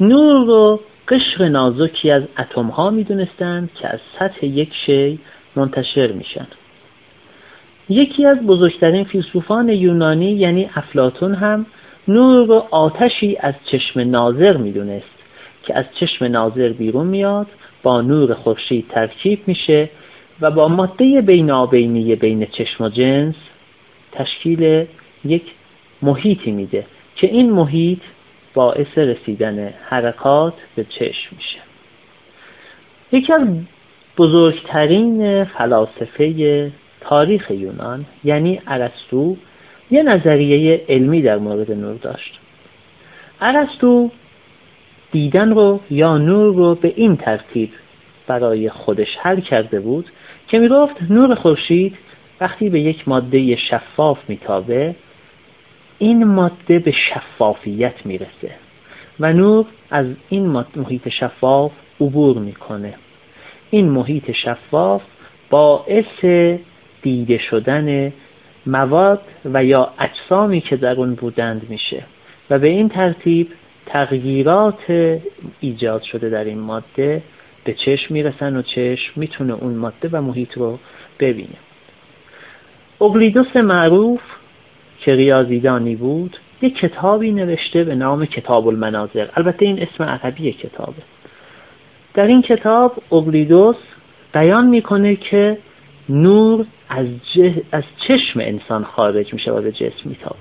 نور 0.00 0.46
رو 0.46 0.80
قشر 1.10 1.48
نازکی 1.48 2.10
از 2.10 2.22
اتم 2.38 2.66
ها 2.66 2.90
می 2.90 3.04
دونستند 3.04 3.70
که 3.74 3.88
از 3.88 3.98
سطح 4.18 4.46
یک 4.46 4.72
شی 4.86 5.18
منتشر 5.56 6.12
میشن. 6.12 6.46
یکی 7.88 8.26
از 8.26 8.38
بزرگترین 8.46 9.04
فیلسوفان 9.04 9.68
یونانی 9.68 10.32
یعنی 10.32 10.70
افلاتون 10.74 11.34
هم 11.34 11.66
نور 12.08 12.46
رو 12.46 12.66
آتشی 12.70 13.36
از 13.40 13.54
چشم 13.70 14.00
ناظر 14.00 14.56
می‌دونست 14.56 15.20
که 15.62 15.78
از 15.78 15.84
چشم 16.00 16.24
ناظر 16.24 16.68
بیرون 16.68 17.06
میاد 17.06 17.46
با 17.82 18.00
نور 18.00 18.34
خورشید 18.34 18.88
ترکیب 18.88 19.40
میشه 19.46 19.90
و 20.40 20.50
با 20.50 20.68
ماده 20.68 21.20
بینابینی 21.20 22.14
بین 22.14 22.46
چشم 22.46 22.84
و 22.84 22.88
جنس 22.88 23.34
تشکیل 24.12 24.86
یک 25.24 25.42
محیطی 26.02 26.50
میده 26.50 26.86
که 27.16 27.26
این 27.26 27.50
محیط 27.50 28.00
باعث 28.54 28.98
رسیدن 28.98 29.74
حرکات 29.88 30.54
به 30.76 30.84
چشم 30.84 31.36
میشه. 31.36 31.58
یکی 33.12 33.32
از 33.32 33.48
بزرگترین 34.16 35.44
فلاسفه 35.44 36.72
تاریخ 37.00 37.50
یونان 37.50 38.06
یعنی 38.24 38.60
ارسطو 38.66 39.36
یه 39.90 40.02
نظریه 40.02 40.84
علمی 40.88 41.22
در 41.22 41.38
مورد 41.38 41.72
نور 41.72 41.94
داشت. 41.94 42.38
ارسطو 43.40 44.10
دیدن 45.12 45.50
رو 45.50 45.80
یا 45.90 46.18
نور 46.18 46.54
رو 46.54 46.74
به 46.74 46.92
این 46.96 47.16
ترتیب 47.16 47.70
برای 48.26 48.70
خودش 48.70 49.08
حل 49.22 49.40
کرده 49.40 49.80
بود 49.80 50.10
که 50.48 50.58
می‌گفت 50.58 50.94
نور 51.10 51.34
خورشید 51.34 51.96
وقتی 52.40 52.68
به 52.68 52.80
یک 52.80 53.08
ماده 53.08 53.56
شفاف 53.56 54.18
میتابه 54.28 54.94
این 56.02 56.24
ماده 56.24 56.78
به 56.78 56.92
شفافیت 57.10 58.06
می‌رسه 58.06 58.50
و 59.20 59.32
نور 59.32 59.66
از 59.90 60.06
این 60.28 60.64
محیط 60.76 61.08
شفاف 61.08 61.72
عبور 62.00 62.38
می‌کنه. 62.38 62.94
این 63.70 63.88
محیط 63.88 64.30
شفاف 64.30 65.02
باعث 65.50 66.24
دیده 67.02 67.38
شدن 67.50 68.12
مواد 68.66 69.20
و 69.44 69.64
یا 69.64 69.92
اجسامی 69.98 70.60
که 70.60 70.76
در 70.76 70.94
اون 70.94 71.14
بودند 71.14 71.66
میشه 71.68 72.02
و 72.50 72.58
به 72.58 72.68
این 72.68 72.88
ترتیب 72.88 73.48
تغییرات 73.86 75.18
ایجاد 75.60 76.02
شده 76.02 76.28
در 76.28 76.44
این 76.44 76.58
ماده 76.58 77.22
به 77.64 77.74
چشم 77.74 78.14
می‌رسن 78.14 78.56
و 78.56 78.62
چشم 78.62 79.12
می‌تونه 79.16 79.52
اون 79.52 79.74
ماده 79.74 80.08
و 80.12 80.22
محیط 80.22 80.52
رو 80.52 80.78
ببینه. 81.20 81.58
اوگلیدوس 82.98 83.56
معروف 83.56 84.20
که 85.00 85.14
ریاضیدانی 85.14 85.96
بود 85.96 86.36
یک 86.62 86.76
کتابی 86.76 87.32
نوشته 87.32 87.84
به 87.84 87.94
نام 87.94 88.26
کتاب 88.26 88.68
المناظر 88.68 89.28
البته 89.36 89.66
این 89.66 89.82
اسم 89.82 90.04
عربی 90.04 90.52
کتابه. 90.52 91.02
در 92.14 92.26
این 92.26 92.42
کتاب 92.42 93.02
اوگلیدوس 93.08 93.76
بیان 94.34 94.66
می‌کنه 94.66 95.16
که 95.16 95.58
نور 96.08 96.66
از, 96.88 97.06
از 97.72 97.84
چشم 98.08 98.40
انسان 98.40 98.84
خارج 98.84 99.34
میشه 99.34 99.50
و 99.52 99.62
به 99.62 99.72
جسم 99.72 100.00
میتابه. 100.04 100.36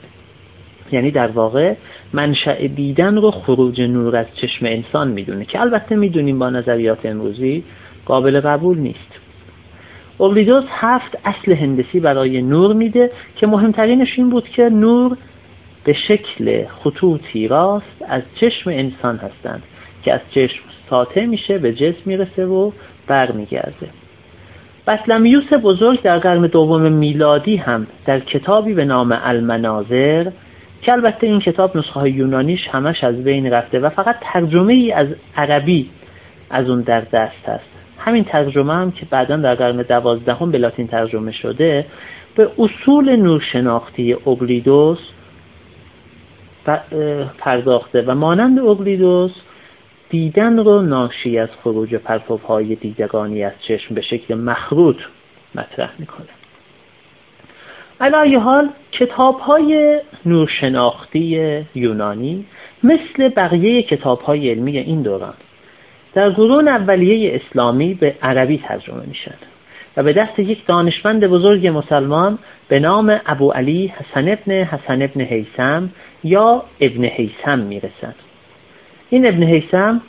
یعنی 0.91 1.11
در 1.11 1.27
واقع 1.27 1.75
منشأ 2.13 2.67
دیدن 2.67 3.15
رو 3.15 3.31
خروج 3.31 3.81
نور 3.81 4.15
از 4.17 4.25
چشم 4.35 4.65
انسان 4.65 5.07
می‌دونه 5.07 5.45
که 5.45 5.61
البته 5.61 5.95
می‌دونیم 5.95 6.39
با 6.39 6.49
نظریات 6.49 7.05
امروزی 7.05 7.63
قابل 8.05 8.39
قبول 8.39 8.77
نیست. 8.77 9.18
اولیدوس 10.21 10.63
هفت 10.69 11.17
اصل 11.25 11.53
هندسی 11.53 11.99
برای 11.99 12.41
نور 12.41 12.73
میده 12.73 13.11
که 13.35 13.47
مهمترینش 13.47 14.13
این 14.17 14.29
بود 14.29 14.49
که 14.49 14.69
نور 14.69 15.17
به 15.83 15.93
شکل 16.07 16.65
خطوطی 16.83 17.47
راست 17.47 18.05
از 18.07 18.21
چشم 18.41 18.69
انسان 18.69 19.17
هستند 19.17 19.63
که 20.03 20.13
از 20.13 20.19
چشم 20.35 20.63
ساطع 20.89 21.25
میشه 21.25 21.57
به 21.57 21.73
جسم 21.73 22.01
می‌رسه 22.05 22.45
و 22.45 22.71
برمیگرده. 23.07 23.89
بطلمیوس 24.87 25.53
بزرگ 25.63 26.01
در 26.01 26.19
قرن 26.19 26.41
دوم 26.41 26.91
میلادی 26.91 27.55
هم 27.55 27.87
در 28.05 28.19
کتابی 28.19 28.73
به 28.73 28.85
نام 28.85 29.19
المناظر 29.23 30.31
که 30.81 30.91
البته 30.91 31.27
این 31.27 31.39
کتاب 31.39 31.77
نسخه 31.77 31.99
های 31.99 32.11
یونانیش 32.11 32.67
همش 32.71 33.03
از 33.03 33.23
بین 33.23 33.51
رفته 33.51 33.79
و 33.79 33.89
فقط 33.89 34.15
ترجمه 34.21 34.73
ای 34.73 34.91
از 34.91 35.07
عربی 35.37 35.89
از 36.49 36.69
اون 36.69 36.81
در 36.81 37.01
دست 37.01 37.49
هست. 37.49 37.78
همین 38.09 38.23
ترجمه 38.23 38.73
هم 38.73 38.91
که 38.91 39.05
بعدا 39.05 39.37
در 39.37 39.55
قرن 39.55 39.81
دوازدهم 39.81 40.51
به 40.51 40.57
لاتین 40.57 40.87
ترجمه 40.87 41.31
شده 41.31 41.85
به 42.35 42.49
اصول 42.59 43.15
نورشناختی 43.15 44.13
اوگلیدوس 44.13 44.99
پرداخته 47.39 48.01
و 48.01 48.15
مانند 48.15 48.59
اوگلیدوس 48.59 49.31
دیدن 50.09 50.57
رو 50.57 50.81
ناشی 50.81 51.39
از 51.39 51.49
خروج 51.63 51.95
پرتوهای 51.95 52.75
دیدگانی 52.75 53.43
از 53.43 53.53
چشم 53.67 53.95
به 53.95 54.01
شکل 54.01 54.33
مخروط 54.33 54.97
مطرح 55.55 55.91
می‌کنه. 55.99 56.27
علایه 58.01 58.39
حال 58.39 58.69
کتاب 58.91 59.39
های 59.39 60.01
نورشناختی 60.25 61.63
یونانی 61.75 62.45
مثل 62.83 63.29
بقیه 63.29 63.83
کتاب 63.83 64.21
های 64.21 64.49
علمی 64.49 64.77
این 64.77 65.01
دوران 65.01 65.33
در 66.19 66.29
قرون 66.29 66.67
اولیه 66.67 67.41
اسلامی 67.41 67.93
به 67.93 68.15
عربی 68.21 68.57
ترجمه 68.57 69.03
میشن 69.07 69.35
و 69.97 70.03
به 70.03 70.13
دست 70.13 70.39
یک 70.39 70.65
دانشمند 70.65 71.27
بزرگ 71.27 71.67
مسلمان 71.67 72.39
به 72.67 72.79
نام 72.79 73.19
ابو 73.25 73.51
علی 73.51 73.87
حسن 73.87 74.29
ابن 74.29 74.51
حسن 74.51 75.01
ابن 75.01 75.21
حیسم 75.21 75.89
یا 76.23 76.63
ابن 76.81 77.05
حیسم 77.05 77.59
می‌رسند 77.59 78.15
این 79.09 79.27
ابن 79.27 79.43
حیسم 79.43 80.01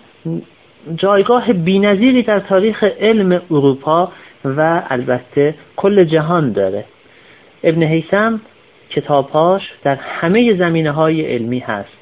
جایگاه 0.95 1.53
بینظیری 1.53 2.23
در 2.23 2.41
تاریخ 2.41 2.85
علم 2.85 3.43
اروپا 3.51 4.13
و 4.45 4.83
البته 4.89 5.55
کل 5.77 6.05
جهان 6.05 6.53
داره. 6.53 6.85
ابن 7.65 7.83
حیسم 7.83 8.41
کتابهاش 8.91 9.63
در 9.83 9.95
همه 9.95 10.55
زمینه 10.55 10.91
های 10.91 11.35
علمی 11.35 11.59
هست. 11.59 12.00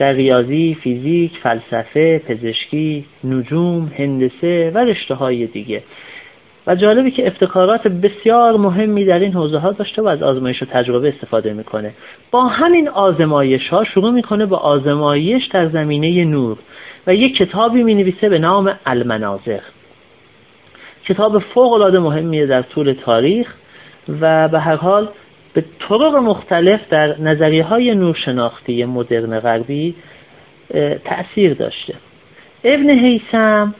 در 0.00 0.12
ریاضی، 0.12 0.76
فیزیک، 0.82 1.32
فلسفه، 1.42 2.18
پزشکی، 2.18 3.04
نجوم، 3.24 3.92
هندسه 3.98 4.70
و 4.74 4.78
رشته 4.78 5.14
های 5.14 5.46
دیگه. 5.46 5.82
و 6.66 6.74
جالبی 6.74 7.10
که 7.10 7.26
افتکارات 7.26 7.88
بسیار 7.88 8.56
مهمی 8.56 9.04
در 9.04 9.18
این 9.18 9.32
حوزه 9.32 9.58
ها 9.58 9.72
داشته 9.72 10.02
و 10.02 10.08
از 10.08 10.22
آزمایش 10.22 10.62
و 10.62 10.66
تجربه 10.66 11.08
استفاده 11.08 11.52
می‌کنه. 11.52 11.94
با 12.30 12.46
همین 12.46 12.88
آزمایش 12.88 13.68
ها 13.68 13.84
شروع 13.84 14.10
می‌کنه 14.10 14.46
به 14.46 14.56
آزمایش 14.56 15.46
در 15.46 15.68
زمینه 15.68 16.24
نور 16.24 16.56
و 17.06 17.14
یک 17.14 17.36
کتابی 17.36 17.82
می 17.82 17.94
نویسه 17.94 18.28
به 18.28 18.38
نام 18.38 18.78
المناظر. 18.86 19.60
کتاب 21.08 21.38
فوق 21.38 21.72
العاده 21.72 21.98
مهمیه 21.98 22.46
در 22.46 22.62
طول 22.62 22.92
تاریخ 22.92 23.54
و 24.20 24.48
به 24.48 24.60
هر 24.60 24.76
حال 24.76 25.08
به 25.54 25.64
طرق 25.88 26.14
مختلف 26.14 26.80
در 26.90 27.20
نظریه 27.20 27.64
های 27.64 27.94
نورشناختی 27.94 28.84
مدرن 28.84 29.40
غربی 29.40 29.94
تأثیر 31.04 31.54
داشته. 31.54 31.94
ابن 32.64 32.90
حیسم 32.90 33.74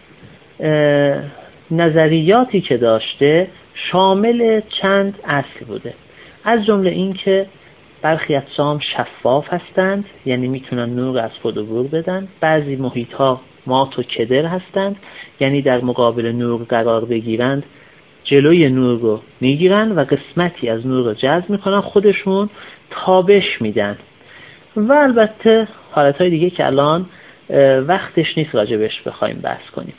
نظریاتی 1.71 2.61
که 2.61 2.77
داشته 2.77 3.49
شامل 3.75 4.61
چند 4.83 5.19
اصل 5.25 5.65
بوده. 5.69 5.95
از 6.45 6.65
جمله 6.67 6.91
اینکه 6.91 7.47
برخی 8.03 8.35
اجسام 8.35 8.79
شفاف 8.79 9.53
هستند 9.53 10.05
یعنی 10.27 10.49
می‌تونن 10.49 10.95
نور 10.95 11.19
از 11.19 11.31
خود 11.43 11.59
عبور 11.59 11.87
بدن. 11.87 12.29
بعضی 12.41 12.77
محیط 12.77 13.13
ها 13.13 13.41
مات 13.67 13.99
و 13.99 14.03
کدر 14.03 14.45
هستند 14.47 14.97
یعنی 15.41 15.63
در 15.63 15.81
مقابل 15.81 16.33
نور 16.33 16.63
قرار 16.63 17.05
بگیرند 17.05 17.63
جلوی 18.31 18.69
نور 18.69 19.01
رو 19.01 19.21
می‌گیرن 19.41 19.93
و 19.93 20.05
قسمتی 20.05 20.69
از 20.69 20.87
نور 20.87 21.05
رو 21.05 21.15
جذب 21.15 21.51
می‌کنن 21.51 21.81
خودشون 21.81 22.51
تابش 22.91 23.61
میدن. 23.61 23.97
و 24.77 24.93
البته 24.93 25.69
حالت 25.91 26.17
های 26.17 26.31
دیگه 26.31 26.51
که 26.51 26.67
الان 26.67 27.07
وقتش 27.87 28.39
نیست 28.39 28.55
راجبش 28.55 29.03
بخوایم 29.07 29.37
بحث 29.37 29.71
کنیم. 29.71 29.95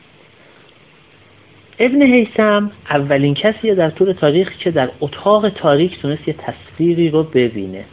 ابن 1.80 2.02
حیسم 2.02 2.72
اولین 2.90 3.34
کسیه 3.34 3.76
در 3.76 3.90
طول 3.90 4.14
تاریخ 4.14 4.50
که 4.58 4.72
در 4.72 4.90
اتاق 5.00 5.50
تاریک 5.50 6.02
تونست 6.02 6.28
یه 6.28 6.36
تصویری 6.38 7.10
رو 7.10 7.24
ببینه 7.24 7.86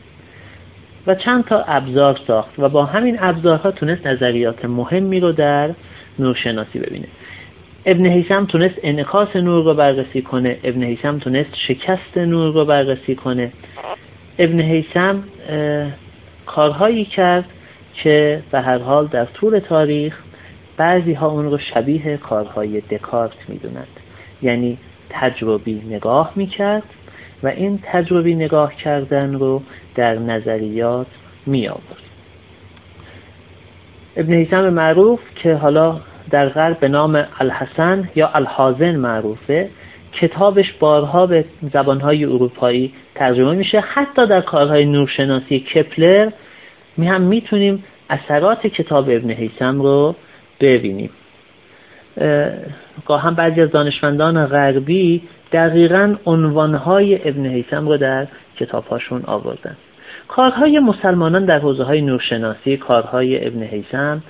و 1.07 1.15
چند 1.15 1.45
تا 1.45 1.65
ابزار 1.67 2.21
ساخت 2.27 2.59
و 2.59 2.69
با 2.69 2.85
همین 2.85 3.17
ابزارها 3.21 3.71
تونست 3.71 4.07
نظریات 4.07 4.65
مهمی 4.65 5.21
رو 5.21 5.33
در 5.33 5.71
نورشناسی 6.19 6.79
ببینه. 6.79 7.07
ابن 7.91 8.07
حیسم 8.07 8.47
تونست 8.47 8.75
انعکاس 8.83 9.37
نور 9.37 9.65
رو 9.65 9.75
بررسی 9.75 10.23
کنه. 10.23 10.59
ابن 10.65 10.83
حیسم 10.83 11.19
تونست 11.19 11.51
شکست 11.69 12.17
نور 12.17 12.55
رو 12.55 12.65
بررسی 12.65 13.15
کنه. 13.15 13.53
ابن 14.39 14.61
حیسم 14.61 15.25
کارهایی 16.47 17.05
کرد 17.05 17.45
که 17.95 18.43
به 18.51 18.61
هر 18.61 18.79
حال 18.79 19.07
در 19.07 19.25
طول 19.25 19.59
تاریخ 19.59 20.19
بعضی 20.77 21.13
ها 21.13 21.29
اون 21.29 21.51
رو 21.51 21.59
شبیه 21.75 22.17
کارهای 22.17 22.81
دکارت 22.81 23.49
می‌دونند. 23.49 24.01
یعنی 24.43 24.79
تجربی 25.11 25.83
نگاه 25.91 26.33
می‌کرد 26.37 26.83
و 27.43 27.49
این 27.49 27.79
تجربی 27.83 28.35
نگاه 28.35 28.75
کردن 28.75 29.35
رو 29.35 29.63
در 29.95 30.15
نظریات 30.15 31.07
می 31.47 31.69
آورد 31.69 32.03
ابن 34.17 34.35
حیسم 34.35 34.69
معروف 34.69 35.21
که 35.43 35.55
حالا 35.55 36.01
در 36.31 36.49
غرب 36.49 36.81
به 36.81 36.89
نام 36.89 37.25
الحسن 37.41 38.09
یا 38.15 38.29
الحازن 38.29 38.97
معروفه. 38.97 39.69
کتابش 40.13 40.73
بارها 40.81 41.27
به 41.27 41.45
زبانهای 41.73 42.25
اروپایی 42.25 42.93
ترجمه 43.15 43.55
میشه. 43.55 43.81
حتی 43.81 44.27
در 44.27 44.41
کارهای 44.41 44.85
نورشناسی 44.85 45.61
کپلر 45.61 46.31
می 46.97 47.07
هم 47.07 47.23
می‌تونیم 47.23 47.85
اثرات 48.11 48.67
کتاب 48.67 49.11
ابن 49.11 49.31
حیسم 49.31 49.83
رو 49.83 50.15
ببینیم. 50.61 51.11
هم 53.11 53.35
بعضی 53.35 53.61
از 53.61 53.71
دانشمندان 53.71 54.47
غربی 54.47 55.23
دقیقا 55.53 56.15
عنوانهای 56.27 57.29
ابن 57.29 57.47
حیسم 57.47 57.89
رو 57.89 57.97
در 57.97 58.27
کتابهاشون 58.57 59.23
آوردن. 59.27 59.77
کارهای 60.29 60.79
مسلمانان 60.79 61.45
در 61.45 61.59
حوزه 61.59 61.83
های 61.83 62.01
نورشناسی 62.01 62.77
کارهای 62.77 63.47
ابن 63.47 63.63
حیسم 63.63 64.23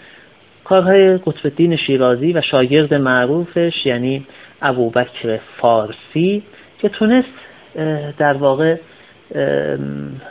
کارهای 0.69 1.19
قطب 1.19 1.77
شیرازی 1.87 2.33
و 2.33 2.41
شاگرد 2.41 2.95
معروفش 2.95 3.87
یعنی 3.87 4.27
ابوبکر 4.63 5.39
فارسی 5.61 6.43
که 6.79 6.89
تونست 6.89 7.29
در 8.19 8.33
واقع 8.33 8.77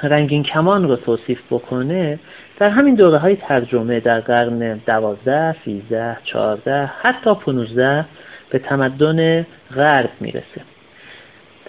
رنگین 0.03 0.43
کمان 0.43 0.87
رو 0.87 0.95
توصیف 0.95 1.39
بکنه 1.51 2.19
در 2.59 2.69
همین 2.69 2.95
دوره 2.95 3.17
های 3.17 3.35
ترجمه 3.35 3.99
در 3.99 4.19
قرن 4.19 4.81
دوازده، 4.87 5.55
سیزده، 5.65 6.17
چهارده 6.23 6.91
حتی 7.01 7.33
پونوزده 7.35 8.05
به 8.49 8.59
تمدن 8.59 9.45
غرب 9.75 10.09
می‌رسه. 10.19 10.61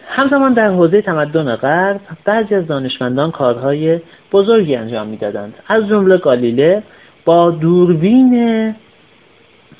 همزمان 0.08 0.52
در 0.54 0.68
حوزه 0.68 1.02
تمدن 1.02 1.56
غرب 1.56 2.00
بعضی 2.24 2.54
از 2.54 2.66
دانشمندان 2.66 3.30
کارهای 3.30 4.00
بزرگی 4.32 4.76
انجام 4.76 5.06
می‌دادند. 5.08 5.54
از 5.68 5.88
جمله 5.88 6.16
گالیله 6.16 6.82
با 7.28 7.50
دوربین 7.50 8.74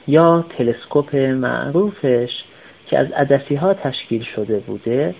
یا 0.09 0.45
تلسکوپ 0.59 1.17
معروفش 1.17 2.31
که 2.87 2.99
از 2.99 3.13
عدسی 3.13 3.55
ها 3.55 3.75
تشکیل 3.75 4.25
شده 4.35 4.59
بوده 4.59 5.15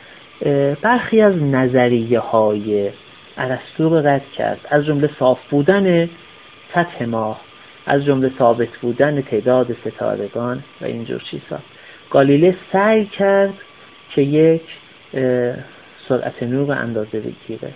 برخی 0.83 1.21
از 1.21 1.35
نظریه 1.43 2.19
های 2.19 2.91
عرستو 3.39 3.89
رو 3.89 4.07
رد 4.07 4.25
کرد. 4.37 4.59
از 4.71 4.85
جمله 4.85 5.11
صاف 5.19 5.39
بودن 5.51 6.09
سطح 6.75 7.05
ماه 7.05 7.41
از 7.87 8.05
جمله 8.05 8.31
ثابت 8.39 8.77
بودن 8.83 9.23
تعداد 9.23 9.77
ستارگان 9.87 10.65
و 10.81 10.85
اینجور 10.85 11.23
چیزها. 11.31 11.59
گالیله 12.11 12.57
سعی 12.73 13.05
کرد 13.05 13.55
که 14.15 14.23
یک 14.23 14.63
سرعت 16.09 16.43
نور 16.43 16.73
اندازه 16.73 17.21
بگیره. 17.21 17.73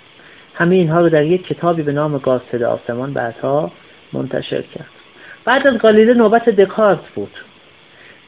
همه 0.54 0.74
اینها 0.74 1.00
رو 1.00 1.08
در 1.08 1.24
یک 1.24 1.46
کتابی 1.46 1.82
به 1.82 1.92
نام 1.92 2.18
گازتد 2.18 2.62
آسمان 2.62 3.12
بعدها 3.12 3.72
منتشر 4.12 4.62
کرد. 4.62 4.86
بعد 5.44 5.66
از 5.66 5.78
گالیله 5.78 6.14
نوبت 6.14 6.48
دکارت 6.48 7.08
بود 7.14 7.32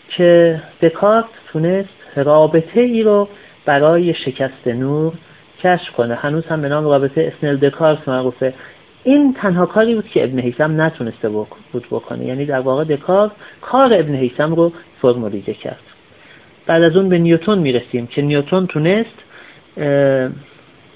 که 0.09 0.61
دکارت 0.83 1.25
تونست 1.53 1.88
رابطه 2.16 2.81
ای 2.81 3.03
رو 3.03 3.29
برای 3.64 4.14
شکست 4.14 4.66
نور 4.66 5.12
کشف 5.62 5.92
کنه. 5.97 6.14
هنوز 6.14 6.47
هم 6.47 6.62
به 6.62 6.68
نام 6.68 6.85
رابطه 6.85 7.33
اسنل 7.37 7.57
دکارت 7.57 8.09
معروفه. 8.09 8.55
این 9.05 9.35
تنها 9.35 9.66
کاری 9.66 9.94
بود 9.94 10.09
که 10.09 10.25
ابن 10.25 10.38
حیسم 10.38 10.81
نتونسته 10.81 11.29
بود 11.29 11.87
بکنه. 11.90 12.25
یعنی 12.25 12.44
در 12.44 12.61
واقع 12.61 12.85
دکارت 12.85 13.31
کار 13.61 13.94
ابن 13.94 14.14
حیسم 14.14 14.55
رو 14.55 14.73
فرمولیزه 15.03 15.55
کرد. 15.55 15.81
بعد 16.66 16.83
از 16.83 16.97
اون 16.97 17.09
به 17.09 17.18
نیوتون 17.18 17.59
می‌رسیم 17.59 18.07
که 18.07 18.23
نیوتون 18.23 18.66
تونست 18.66 19.18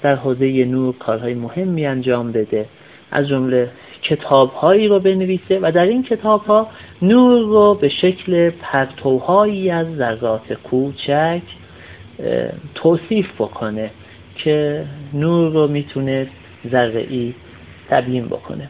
در 0.01 0.15
حوزه 0.15 0.65
نور 0.65 0.95
کارهای 0.99 1.33
مهمی 1.33 1.85
انجام 1.85 2.31
بده. 2.31 2.65
از 3.11 3.27
جمله 3.27 3.69
کتابهایی 4.01 4.87
رو 4.87 4.99
بنویسه 4.99 5.59
و 5.61 5.71
در 5.71 5.83
این 5.83 6.03
کتابها 6.03 6.67
نور 7.01 7.39
رو 7.39 7.73
به 7.73 7.89
شکل 7.89 8.49
پرتوهایی 8.49 9.69
از 9.71 9.95
ذرات 9.95 10.53
کوچک 10.53 11.41
توصیف 12.75 13.25
بکنه 13.39 13.91
که 14.35 14.85
نور 15.13 15.51
رو 15.53 15.67
می‌تونه 15.67 16.27
ذره 16.71 17.33
تبیین 17.89 18.25
بکنه. 18.25 18.69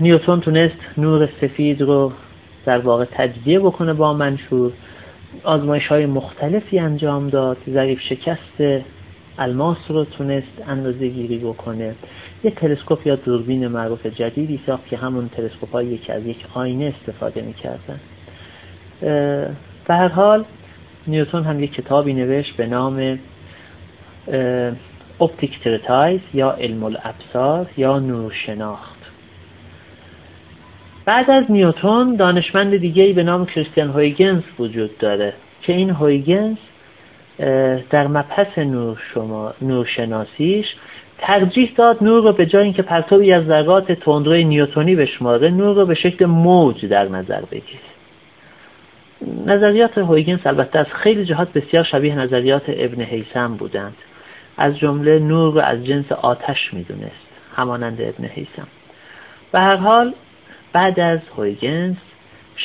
نیوتون 0.00 0.40
تونست 0.40 0.76
نور 0.98 1.28
سفید 1.40 1.80
رو 1.80 2.12
در 2.66 2.78
واقع 2.78 3.04
تجزیه 3.04 3.58
بکنه 3.58 3.92
با 3.92 4.12
منشور. 4.12 4.72
آزمایش 5.44 5.86
های 5.86 6.06
مختلفی 6.06 6.78
انجام 6.78 7.28
داد 7.28 7.56
ضریب 7.70 8.00
شکست 8.00 8.84
الماس 9.40 9.78
رو 9.88 10.04
تونست 10.04 10.62
اندازه 10.68 11.08
گیری 11.08 11.38
بکنه. 11.38 11.94
یه 12.44 12.50
تلسکوپ 12.50 13.06
یا 13.06 13.16
دوربین 13.16 13.66
معروف 13.66 14.06
جدیدی 14.06 14.60
ساخت 14.66 14.88
که 14.88 14.96
همون 14.96 15.28
تلسکوپ 15.28 15.72
هایی 15.72 15.98
که 15.98 16.12
از 16.12 16.26
یک 16.26 16.44
آینه 16.54 16.94
استفاده 16.98 17.42
می‌کردن. 17.42 18.00
به 19.88 19.94
هر 19.94 20.08
حال 20.08 20.44
نیوتون 21.06 21.44
هم 21.44 21.62
یک 21.62 21.72
کتابی 21.72 22.12
نوشت 22.12 22.56
به 22.56 22.66
نام 22.66 23.18
Optic 25.20 25.60
Treatise 25.64 26.20
یا 26.34 26.50
علم 26.50 26.84
الابصار 26.84 27.66
یا 27.76 27.98
نورشناخت. 27.98 29.00
بعد 31.04 31.30
از 31.30 31.44
نیوتون 31.48 32.16
دانشمند 32.16 32.76
دیگه 32.76 33.12
به 33.12 33.22
نام 33.22 33.46
کریستیان 33.46 33.90
هویگنس 33.90 34.42
وجود 34.58 34.98
داره 34.98 35.32
که 35.62 35.72
این 35.72 35.90
هویگنس 35.90 36.58
در 37.90 38.06
مبحث 38.06 38.58
نور 38.58 39.02
شما 39.14 39.54
نورشناسیش 39.62 40.66
ترجیح 41.18 41.72
داد 41.76 42.02
نور 42.02 42.22
رو 42.22 42.32
به 42.32 42.46
جای 42.46 42.64
اینکه 42.64 42.82
پرتوی 42.82 43.32
از 43.32 43.44
ذرات 43.44 43.92
تندروی 43.92 44.44
نیوتونی 44.44 44.96
بشماره 44.96 45.50
نور 45.50 45.76
رو 45.76 45.86
به 45.86 45.94
شکل 45.94 46.24
موج 46.26 46.86
در 46.86 47.08
نظر 47.08 47.40
بگیره. 47.40 47.80
نظریات 49.46 49.98
هویگنس 49.98 50.46
البته 50.46 50.78
از 50.78 50.86
خیلی 51.02 51.24
جهات 51.24 51.52
بسیار 51.52 51.84
شبیه 51.84 52.14
نظریات 52.14 52.62
ابن 52.68 53.02
حیسم 53.02 53.56
بودند. 53.56 53.96
از 54.56 54.78
جمله 54.78 55.18
نور 55.18 55.54
رو 55.54 55.60
از 55.60 55.86
جنس 55.86 56.12
آتش 56.12 56.74
می‌دونست 56.74 57.30
همانند 57.56 58.00
ابن 58.00 58.24
حیسم 58.24 58.66
به 59.52 59.60
هر 59.60 59.76
حال 59.76 60.14
بعد 60.72 61.00
از 61.00 61.20
هویگنس 61.36 61.96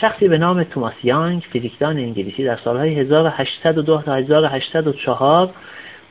شخصی 0.02 0.28
به 0.28 0.38
نام 0.38 0.64
توماس 0.64 0.94
یانگ 1.04 1.44
فیزیکدان 1.52 1.98
انگلیسی 1.98 2.44
در 2.44 2.58
سالهای 2.64 2.96
1802 2.96 4.02
تا 4.02 4.16
1804 4.16 5.50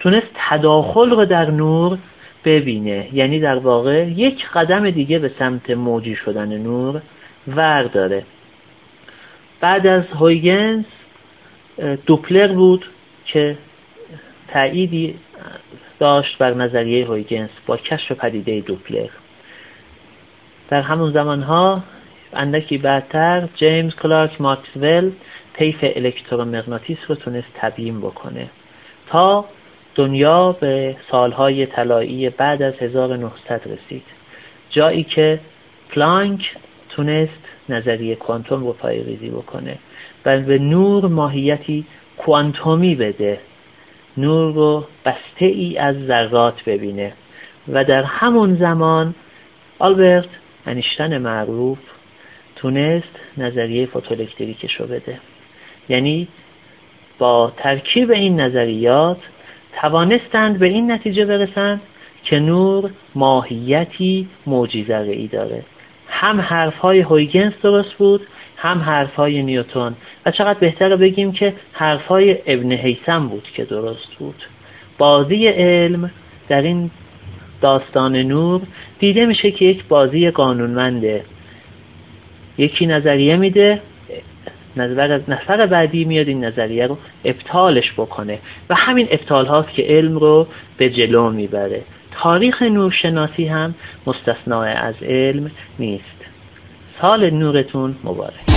تونست 0.01 0.27
تداخل 0.49 1.11
رو 1.11 1.25
در 1.25 1.51
نور 1.51 1.99
ببینه. 2.44 3.09
یعنی 3.12 3.40
در 3.40 3.57
واقع 3.57 4.09
یک 4.09 4.49
قدم 4.55 4.90
دیگه 4.90 5.18
به 5.18 5.31
سمت 5.38 5.70
موجی 5.70 6.16
شدن 6.16 6.59
نور 6.59 7.03
ورداره. 7.49 8.23
بعد 9.61 9.87
از 9.87 10.03
هویگنس 10.20 10.85
دوپلر 12.07 12.53
بود 12.53 12.85
که 13.27 13.57
تأییدی 14.49 15.14
داشت 15.99 16.38
بر 16.38 16.55
نظریه 16.55 17.07
هویگنس 17.07 17.51
با 17.66 17.77
کشف 17.77 18.12
پدیده 18.12 18.61
دوپلر. 18.61 19.09
در 20.68 20.81
همون 20.81 21.12
زمانها 21.12 21.83
اندکی 22.37 22.79
بعدتر 22.79 23.49
جیمز 23.57 23.94
کلارک 23.94 24.40
ماکسول 24.40 25.11
طیف 25.55 25.77
الکترومغناطیس 25.83 26.99
رو 27.09 27.14
تونست 27.14 27.49
تبیین 27.55 28.01
بکنه. 28.01 28.51
تا 29.07 29.44
دنیا 29.94 30.53
به 30.53 30.97
سالهای 31.11 31.66
طلایی 31.66 32.31
بعد 32.31 32.62
از 32.62 32.75
1900 32.81 33.61
رسید. 33.66 34.03
جایی 34.70 35.05
که 35.05 35.40
پلانک 35.90 36.40
تونست 36.88 37.44
نظریه 37.68 38.14
کوانتوم 38.14 38.66
رو 38.66 38.73
پایه‌ریزی 38.72 39.30
بکنه 39.31 39.79
و 40.25 40.40
به 40.40 40.59
نور 40.59 41.07
ماهیتی 41.07 41.87
کوانتومی 42.18 42.94
بده. 42.94 43.38
نور 44.16 44.55
رو 44.55 44.87
بسته 45.05 45.47
ای 45.47 45.79
از 45.79 45.97
ذرات 46.07 46.64
ببینه. 46.64 47.12
و 47.68 47.85
در 47.85 48.03
همون 48.03 48.57
زمان 48.57 49.14
آلبرت 49.79 50.29
انیشتن 50.66 51.18
معروف 51.18 51.79
تونست 52.64 53.14
نظریه 53.37 53.87
فوتوالکتریکش 53.87 54.74
رو 54.74 54.87
بده. 54.87 55.18
یعنی 55.88 56.29
با 57.18 57.53
ترکیب 57.57 58.11
این 58.11 58.40
نظریات 58.40 59.16
توانستند 59.81 60.59
به 60.59 60.66
این 60.66 60.92
نتیجه 60.92 61.24
برسند 61.24 61.81
که 62.24 62.38
نور 62.38 62.90
ماهیتی 63.14 64.29
موجی 64.46 64.92
ای 64.92 65.27
داره. 65.27 65.62
هم 66.09 66.40
حرف 66.40 66.77
های 66.77 67.00
هویگنس 67.00 67.53
درست 67.62 67.92
بود 67.92 68.27
هم 68.57 68.79
حرف 68.79 69.14
های 69.14 69.42
نیوتون 69.42 69.94
و 70.27 70.31
چقدر 70.31 70.59
بهتر 70.59 70.96
بگیم 70.96 71.33
که 71.33 71.55
حرف 71.72 72.07
های 72.07 72.38
ابن 72.46 72.72
حیسم 72.72 73.29
بود 73.29 73.48
که 73.55 73.64
درست 73.64 74.14
بود. 74.18 74.42
بازی 74.98 75.46
علم 75.48 76.11
در 76.48 76.62
این 76.62 76.90
داستان 77.61 78.16
نور 78.16 78.61
دیده 78.98 79.27
میشه 79.27 79.50
که 79.50 79.64
یک 79.64 79.85
بازی 79.88 80.31
قانونمنده. 80.31 81.24
یکی 82.58 82.86
نظریه 82.86 83.36
میده 83.36 83.80
نفر 85.28 85.66
بعدی 85.66 86.04
میاد 86.04 86.28
این 86.28 86.44
نظریه 86.44 86.86
رو 86.86 86.98
ابطالش 87.24 87.92
بکنه. 87.92 88.38
و 88.70 88.74
همین 88.74 89.08
ابطال 89.10 89.46
هاست 89.46 89.68
که 89.76 89.82
علم 89.82 90.18
رو 90.18 90.46
به 90.78 90.90
جلو 90.90 91.30
می‌بره. 91.30 91.82
تاریخ 92.22 92.62
نورشناسی 92.62 93.46
هم 93.46 93.74
مستثناء 94.06 94.66
از 94.66 94.94
علم 95.02 95.50
نیست. 95.78 96.04
سال 97.00 97.30
نورتون 97.30 97.96
مبارک. 98.04 98.53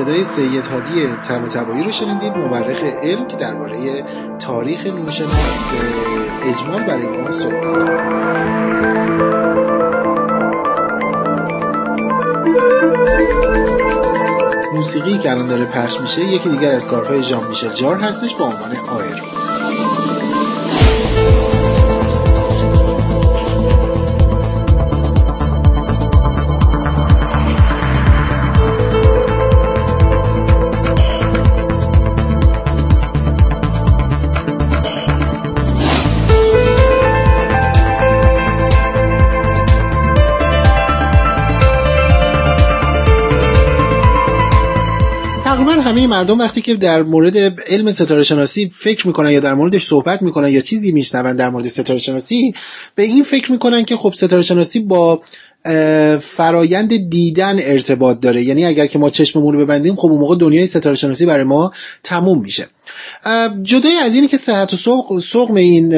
صدای 0.00 0.24
سید 0.24 0.66
هادی 0.66 1.06
تب 1.06 1.46
تبایی 1.46 1.84
رو 1.84 1.90
شنیدید. 1.90 2.32
مورخ 2.36 2.82
علم 2.82 3.28
که 3.28 3.36
درباره 3.36 4.04
تاریخ 4.38 4.86
نورشناسی 4.86 5.48
به 6.42 6.50
اجمال 6.50 6.82
برای 6.82 7.06
ما 7.06 7.30
صحبت 7.30 8.00
موسیقی 14.74 15.18
که 15.18 15.30
الان 15.30 15.46
داره 15.46 15.64
پخش 15.64 16.00
میشه 16.00 16.24
یکی 16.24 16.48
دیگر 16.48 16.74
از 16.74 16.86
کارهای 16.86 17.22
ژان 17.22 17.48
میشل 17.48 17.72
جار 17.72 17.96
هستش 17.96 18.36
با 18.36 18.44
عنوان 18.44 18.70
آیر 45.80 45.88
همه 45.88 46.06
مردم 46.06 46.38
وقتی 46.38 46.60
که 46.60 46.74
در 46.74 47.02
مورد 47.02 47.60
علم 47.70 47.90
ستاره 47.90 48.22
شناسی 48.22 48.68
فکر 48.68 49.06
می‌کنن 49.06 49.30
یا 49.30 49.40
در 49.40 49.54
موردش 49.54 49.86
صحبت 49.86 50.22
می‌کنن 50.22 50.48
یا 50.48 50.60
چیزی 50.60 50.92
میشنون 50.92 51.36
در 51.36 51.50
مورد 51.50 51.68
ستاره 51.68 51.98
شناسی 51.98 52.54
به 52.94 53.02
این 53.02 53.22
فکر 53.22 53.52
می‌کنن 53.52 53.84
که 53.84 53.96
خب 53.96 54.12
ستاره 54.16 54.42
شناسی 54.42 54.80
با 54.80 55.20
فرایند 56.20 57.10
دیدن 57.10 57.56
ارتباط 57.58 58.20
داره. 58.20 58.42
یعنی 58.42 58.64
اگر 58.64 58.86
که 58.86 58.98
ما 58.98 59.10
چشممون 59.10 59.54
رو 59.54 59.60
ببندیم 59.60 59.96
خب 59.96 60.08
اون 60.08 60.20
موقع 60.20 60.36
دنیای 60.36 60.66
ستاره 60.66 60.96
شناسی 60.96 61.26
برای 61.26 61.44
ما 61.44 61.72
تموم 62.02 62.42
میشه. 62.42 62.66
جدای 63.62 63.92
از 63.92 64.14
اینی 64.14 64.28
که 64.28 64.36
صحت 64.36 64.86
و 64.86 65.20
سقم 65.20 65.54
این 65.54 65.94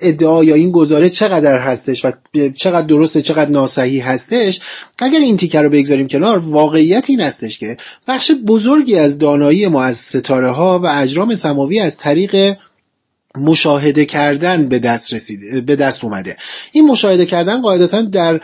ادعا 0.00 0.44
یا 0.44 0.54
این 0.54 0.70
گزاره 0.70 1.08
چقدر 1.08 1.58
هستش 1.58 2.04
و 2.04 2.12
چقدر 2.54 2.86
درسته 2.86 3.20
چقدر 3.20 3.50
ناسحی 3.50 3.98
هستش 3.98 4.60
اگر 4.98 5.18
این 5.18 5.36
تیکه 5.36 5.60
رو 5.60 5.70
بگذاریم 5.70 6.08
کنار 6.08 6.38
واقعیت 6.38 7.10
این 7.10 7.20
هستش 7.20 7.58
که 7.58 7.76
بخش 8.08 8.30
بزرگی 8.46 8.96
از 8.96 9.18
دانایی 9.18 9.68
ما 9.68 9.82
از 9.82 9.96
ستاره 9.96 10.50
ها 10.50 10.78
و 10.78 10.86
اجرام 10.86 11.34
سماوی 11.34 11.80
از 11.80 11.96
طریق 11.96 12.56
مشاهده 13.36 14.04
کردن 14.04 14.68
به 14.68 14.78
دست 14.78 15.14
رسید 15.14 15.66
به 15.66 15.76
دست 15.76 16.04
اومده. 16.04 16.36
این 16.72 16.86
مشاهده 16.86 17.26
کردن 17.26 17.60
قاعدتا 17.60 18.02
در 18.02 18.40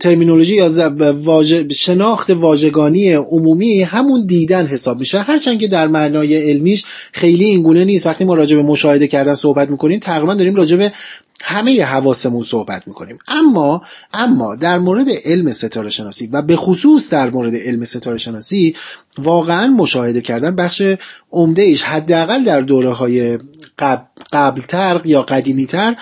ترمینولوژی 0.00 0.56
یا 0.56 0.92
واجه 1.12 1.68
شناخت 1.68 2.30
واژگانی 2.30 3.12
عمومی 3.12 3.82
همون 3.82 4.26
دیدن 4.26 4.66
حساب 4.66 4.98
میشه. 4.98 5.20
هرچند 5.20 5.60
که 5.60 5.68
در 5.68 5.88
معنای 5.88 6.50
علمیش 6.50 6.84
خیلی 7.12 7.44
اینگونه 7.44 7.84
نیست. 7.84 8.06
وقتی 8.06 8.24
ما 8.24 8.34
راجع 8.34 8.56
به 8.56 8.62
مشاهده 8.62 9.06
کردن 9.06 9.34
صحبت 9.34 9.70
می‌کنیم 9.70 9.98
تقریبا 9.98 10.34
داریم 10.34 10.54
راجع 10.54 10.76
به 10.76 10.92
همه 11.42 11.84
حواسمون 11.84 12.42
صحبت 12.42 12.82
می‌کنیم. 12.86 13.18
اما 13.28 13.82
اما 14.14 14.56
در 14.56 14.78
مورد 14.78 15.06
علم 15.24 15.52
ستاره 15.52 15.90
شناسی 15.90 16.26
و 16.26 16.42
به 16.42 16.56
خصوص 16.56 17.10
در 17.10 17.30
مورد 17.30 17.56
علم 17.56 17.84
ستاره 17.84 18.16
شناسی 18.16 18.74
واقعا 19.18 19.66
مشاهده 19.66 20.20
کردن 20.20 20.56
بخش 20.56 20.82
عمده 21.32 21.62
ایش 21.62 21.82
حداقل 21.82 22.44
در 22.44 22.60
دوره 22.60 22.92
های 22.92 23.38
قبل 23.78 24.04
قبلتر 24.32 25.02
یا 25.04 25.22
قدیمیتر 25.22 25.96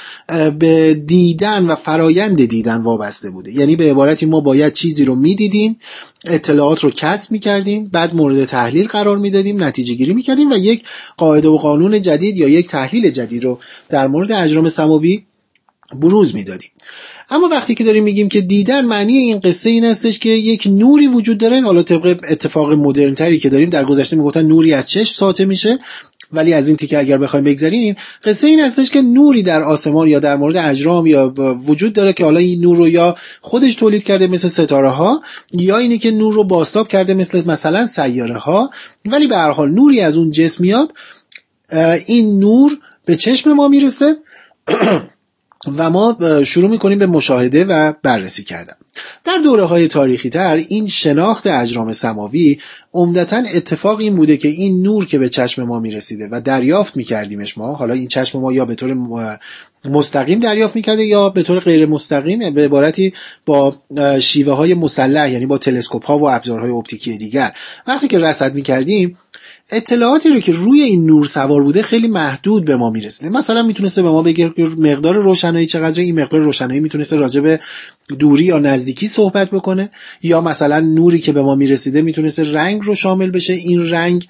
به 0.58 0.94
دیدن 0.94 1.66
و 1.66 1.74
فرایند 1.74 2.44
دیدن 2.44 2.82
وابسته 2.82 3.30
بوده. 3.30 3.52
یعنی 3.52 3.76
به 3.76 3.90
عبارتی 3.90 4.26
ما 4.26 4.40
باید 4.40 4.72
چیزی 4.72 5.04
رو 5.04 5.14
می‌دیدیم 5.14 5.78
اطلاعات 6.24 6.80
رو 6.80 6.90
کسب 6.90 7.32
می‌کردیم 7.32 7.88
بعد 7.88 8.14
مورد 8.14 8.44
تحلیل 8.44 8.86
قرار 8.86 9.18
می‌دادیم 9.18 9.64
نتیجه 9.64 9.94
گیری 9.94 10.12
می‌کردیم 10.12 10.52
و 10.52 10.56
یک 10.56 10.84
قاعده 11.16 11.48
و 11.48 11.56
قانون 11.56 12.02
جدید 12.02 12.36
یا 12.36 12.48
یک 12.48 12.68
تحلیل 12.68 13.10
جدید 13.10 13.44
رو 13.44 13.58
در 13.88 14.06
مورد 14.06 14.32
اجرام 14.32 14.68
سماوی 14.68 15.24
بروز 15.94 16.34
می‌دادیم. 16.34 16.70
اما 17.30 17.48
وقتی 17.48 17.74
که 17.74 17.84
داریم 17.84 18.04
میگیم 18.04 18.28
که 18.28 18.40
دیدن 18.40 18.84
معنی 18.84 19.16
این 19.16 19.40
قصه 19.40 19.70
این 19.70 19.84
هستش 19.84 20.18
که 20.18 20.28
یک 20.28 20.66
نوری 20.70 21.06
وجود 21.06 21.38
داره. 21.38 21.60
حالا 21.60 21.82
طبق 21.82 22.20
اتفاق 22.30 22.72
مدرن 22.72 23.14
تری 23.14 23.38
که 23.38 23.48
داریم 23.48 23.70
در 23.70 23.84
گذشته 23.84 24.16
می‌گفتن 24.16 24.42
نوری 24.42 24.72
از 24.72 24.90
چشم 24.90 25.14
ساطع 25.14 25.44
میشه. 25.44 25.78
ولی 26.32 26.52
از 26.52 26.68
این 26.68 26.76
تیکه 26.76 26.98
اگر 26.98 27.18
بخوایم 27.18 27.44
بگذریم 27.44 27.96
قصه 28.24 28.46
این 28.46 28.60
هستش 28.60 28.90
که 28.90 29.02
نوری 29.02 29.42
در 29.42 29.62
آسمان 29.62 30.08
یا 30.08 30.18
در 30.18 30.36
مورد 30.36 30.56
اجرام 30.56 31.06
یا 31.06 31.34
وجود 31.66 31.92
داره 31.92 32.12
که 32.12 32.24
حالا 32.24 32.40
این 32.40 32.60
نور 32.60 32.76
رو 32.76 32.88
یا 32.88 33.14
خودش 33.40 33.74
تولید 33.74 34.04
کرده 34.04 34.26
مثل 34.26 34.48
ستاره 34.48 34.88
ها 34.88 35.22
یا 35.52 35.76
اینه 35.76 35.98
که 35.98 36.10
نور 36.10 36.34
رو 36.34 36.44
باستاب 36.44 36.88
کرده 36.88 37.14
مثل 37.14 37.42
مثلا 37.46 37.86
سیاره 37.86 38.38
ها 38.38 38.70
ولی 39.06 39.26
به 39.26 39.36
هر 39.36 39.50
حال 39.50 39.70
نوری 39.70 40.00
از 40.00 40.16
اون 40.16 40.30
جسم 40.30 40.64
میاد. 40.64 40.92
این 42.06 42.38
نور 42.38 42.78
به 43.04 43.16
چشم 43.16 43.52
ما 43.52 43.68
می‌رسه. 43.68 44.16
و 45.76 45.90
ما 45.90 46.16
شروع 46.44 46.70
می‌کنیم 46.70 46.98
به 46.98 47.06
مشاهده 47.06 47.64
و 47.64 47.92
بررسی 48.02 48.44
کردن. 48.44 48.74
در 49.24 49.38
دوره 49.44 49.64
های 49.64 49.88
تاریخی 49.88 50.30
تر 50.30 50.60
این 50.68 50.86
شناخت 50.86 51.46
اجرام 51.46 51.92
سماوی 51.92 52.58
عمدتا 52.94 53.42
اتفاق 53.54 53.98
این 53.98 54.16
بوده 54.16 54.36
که 54.36 54.48
این 54.48 54.82
نور 54.82 55.06
که 55.06 55.18
به 55.18 55.28
چشم 55.28 55.62
ما 55.62 55.80
می‌رسیده 55.80 56.28
و 56.32 56.40
دریافت 56.40 56.96
میکردیمش 56.96 57.58
ما 57.58 57.74
حالا 57.74 57.94
این 57.94 58.08
چشم 58.08 58.40
ما 58.40 58.52
یا 58.52 58.64
به 58.64 58.74
طور 58.74 58.96
مستقیم 59.84 60.40
دریافت 60.40 60.76
می‌کرده 60.76 61.04
یا 61.04 61.28
به 61.28 61.42
طور 61.42 61.60
غیر 61.60 61.86
مستقیم 61.86 62.54
به 62.54 62.64
عبارتی 62.64 63.12
با 63.46 63.74
شیوه 64.20 64.52
های 64.52 64.74
مسلح 64.74 65.32
یعنی 65.32 65.46
با 65.46 65.58
تلسکوپ 65.58 66.06
ها 66.06 66.18
و 66.18 66.30
ابزارهای 66.30 66.70
اپتیکی 66.70 67.16
دیگر. 67.16 67.52
وقتی 67.86 68.08
که 68.08 68.18
رصد 68.18 68.54
می‌کردیم 68.54 69.18
اطلاعاتی 69.70 70.28
رو 70.28 70.40
که 70.40 70.52
روی 70.52 70.80
این 70.82 71.06
نور 71.06 71.26
سوار 71.26 71.62
بوده 71.62 71.82
خیلی 71.82 72.08
محدود 72.08 72.64
به 72.64 72.76
ما 72.76 72.90
می‌رسیده 72.90 73.30
مثلا 73.30 73.62
می‌تونسته 73.62 74.02
به 74.02 74.10
ما 74.10 74.22
بگه 74.22 74.52
مقدار 74.78 75.14
روشنایی 75.14 75.66
چقدر 75.66 76.00
این 76.00 76.20
مقدار 76.20 76.40
روشنایی 76.40 76.80
می‌تونسته 76.80 77.16
راجع 77.16 77.40
به 77.40 77.60
دوری 78.18 78.44
یا 78.44 78.58
نزدیکی 78.58 79.06
صحبت 79.06 79.50
بکنه. 79.50 79.90
یا 80.22 80.40
مثلا 80.40 80.80
نوری 80.80 81.18
که 81.18 81.32
به 81.32 81.42
ما 81.42 81.54
می‌رسیده 81.54 82.02
می‌تونسته 82.02 82.52
رنگ 82.52 82.82
رو 82.84 82.94
شامل 82.94 83.30
بشه. 83.30 83.52
این 83.52 83.90
رنگ 83.90 84.28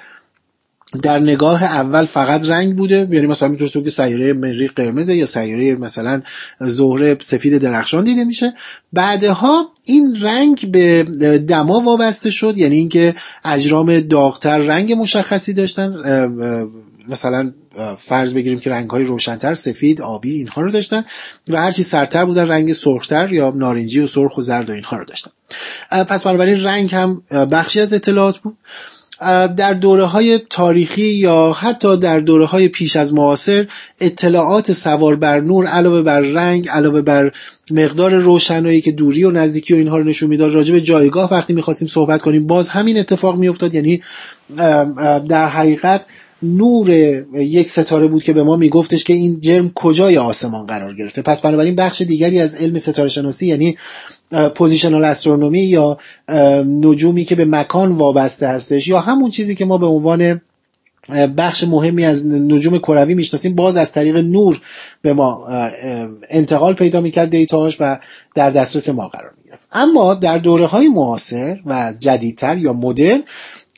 در 1.03 1.19
نگاه 1.19 1.65
اول 1.65 2.05
فقط 2.05 2.49
رنگ 2.49 2.77
بوده. 2.77 3.09
یعنی 3.11 3.27
مثلا 3.27 3.49
می‌تونست 3.49 3.85
که 3.85 3.91
سیاره 3.91 4.33
مریخ 4.33 4.73
قرمزه 4.77 5.17
یا 5.17 5.27
سیاره 5.27 5.75
مثلا 5.75 6.23
زهره 6.61 7.17
سفید 7.21 7.59
درخشان 7.59 8.05
دیده 8.05 8.25
میشه. 8.25 8.55
بعدها 8.93 9.73
این 9.85 10.17
رنگ 10.21 10.71
به 10.71 11.03
دما 11.49 11.81
وابسته 11.81 12.31
شد. 12.31 12.59
یعنی 12.59 12.77
اینکه 12.77 13.15
اجرام 13.45 14.01
داغتر 14.01 14.59
رنگ 14.59 14.93
مشخصی 14.93 15.53
داشتن. 15.53 15.95
مثلا 17.09 17.53
فرض 17.99 18.35
بگیریم 18.35 18.61
که 18.61 18.71
رنگ 18.71 18.91
های 18.91 19.05
روشنتر 19.05 19.55
سفید 19.55 20.03
آبی 20.03 20.33
اینها 20.33 20.63
رو 20.63 20.71
داشتن 20.71 21.05
و 21.49 21.57
هرچی 21.57 21.83
سرتر 21.83 22.25
بودن 22.25 22.47
رنگ 22.47 22.73
سرختر 22.73 23.33
یا 23.33 23.53
نارنجی 23.57 24.01
و 24.01 24.07
سرخ 24.07 24.39
و 24.39 24.43
زرد 24.43 24.71
و 24.71 24.73
اینها 24.73 24.97
رو 24.97 25.05
داشتن. 25.05 25.31
پس 25.91 26.27
بنابراین 26.27 26.65
رنگ 26.65 26.95
هم 26.95 27.23
بخشی 27.51 27.81
از 27.81 27.93
اطلاعات 27.93 28.39
بود. 28.39 28.57
در 29.57 29.75
دوره 29.75 30.05
های 30.05 30.39
تاریخی 30.51 31.03
یا 31.03 31.53
حتی 31.53 31.97
در 31.97 32.21
دوره 32.21 32.47
های 32.47 32.69
پیش 32.69 32.97
از 32.97 33.15
معاصر 33.15 33.67
اطلاعات 34.01 34.73
سوار 34.73 35.17
بر 35.17 35.41
نور 35.41 35.67
علاوه 35.67 36.03
بر 36.03 36.21
رنگ 36.21 36.69
علاوه 36.69 37.03
بر 37.03 37.33
مقدار 37.71 38.15
روشنایی 38.15 38.81
که 38.81 38.93
دوری 38.93 39.25
و 39.25 39.31
نزدیکی 39.31 39.75
و 39.75 39.77
اینها 39.77 39.99
رو 39.99 40.05
نشون 40.05 40.29
می‌داد 40.29 40.55
راجع 40.55 40.73
به 40.73 40.81
جایگاه 40.81 41.33
وقتی 41.33 41.53
می‌خواستیم 41.53 41.89
صحبت 41.89 42.23
کنیم 42.23 42.47
باز 42.47 42.69
همین 42.69 42.99
اتفاق 42.99 43.37
میافتاد. 43.37 43.75
یعنی 43.75 44.03
در 45.29 45.49
حقیقت 45.49 46.05
نور 46.43 46.91
یک 47.35 47.71
ستاره 47.71 48.07
بود 48.07 48.23
که 48.23 48.33
به 48.33 48.43
ما 48.43 48.57
میگفتش 48.57 49.05
که 49.05 49.13
این 49.13 49.41
جرم 49.41 49.73
کجای 49.75 50.19
آسمان 50.19 50.67
قرار 50.67 50.95
گرفته. 50.95 51.23
پس 51.23 51.41
بنابراین 51.41 51.75
بخش 51.75 52.03
دیگری 52.03 52.41
از 52.41 52.55
علم 52.55 52.79
ستاره 52.79 53.09
شناسی 53.09 53.47
یعنی 53.47 53.77
پوزیشنال 54.55 55.05
استرونومی 55.05 55.61
یا 55.61 55.99
نجومی 56.65 57.25
که 57.25 57.35
به 57.35 57.45
مکان 57.45 57.93
وابسته 57.93 58.49
هستش 58.49 58.89
یا 58.89 59.01
همون 59.01 59.31
چیزی 59.31 59.55
که 59.55 59.65
ما 59.65 59.79
به 59.79 59.87
عنوان 59.87 60.41
بخش 61.37 61.65
مهمی 61.65 62.05
از 62.05 62.27
نجوم 62.27 62.79
کروی 62.79 63.15
می‌شناسیم 63.15 63.55
باز 63.55 63.77
از 63.77 63.93
طریق 63.93 64.17
نور 64.17 64.61
به 65.03 65.13
ما 65.13 65.47
انتقال 66.31 66.75
پیدا 66.75 67.01
می‌کرد 67.01 67.31
دیتاهاش 67.31 67.77
و 67.81 67.99
در 68.35 68.51
دسترس 68.51 68.89
ما 68.89 69.09
قرار 69.09 69.33
می‌گرفت. 69.45 69.67
اما 69.73 70.15
در 70.15 70.39
دوره 70.39 70.67
های 70.67 70.89
معاصر 70.89 71.61
و 71.67 71.95
جدیدتر 72.01 72.59
یا 72.59 72.73
مدرن 72.73 73.23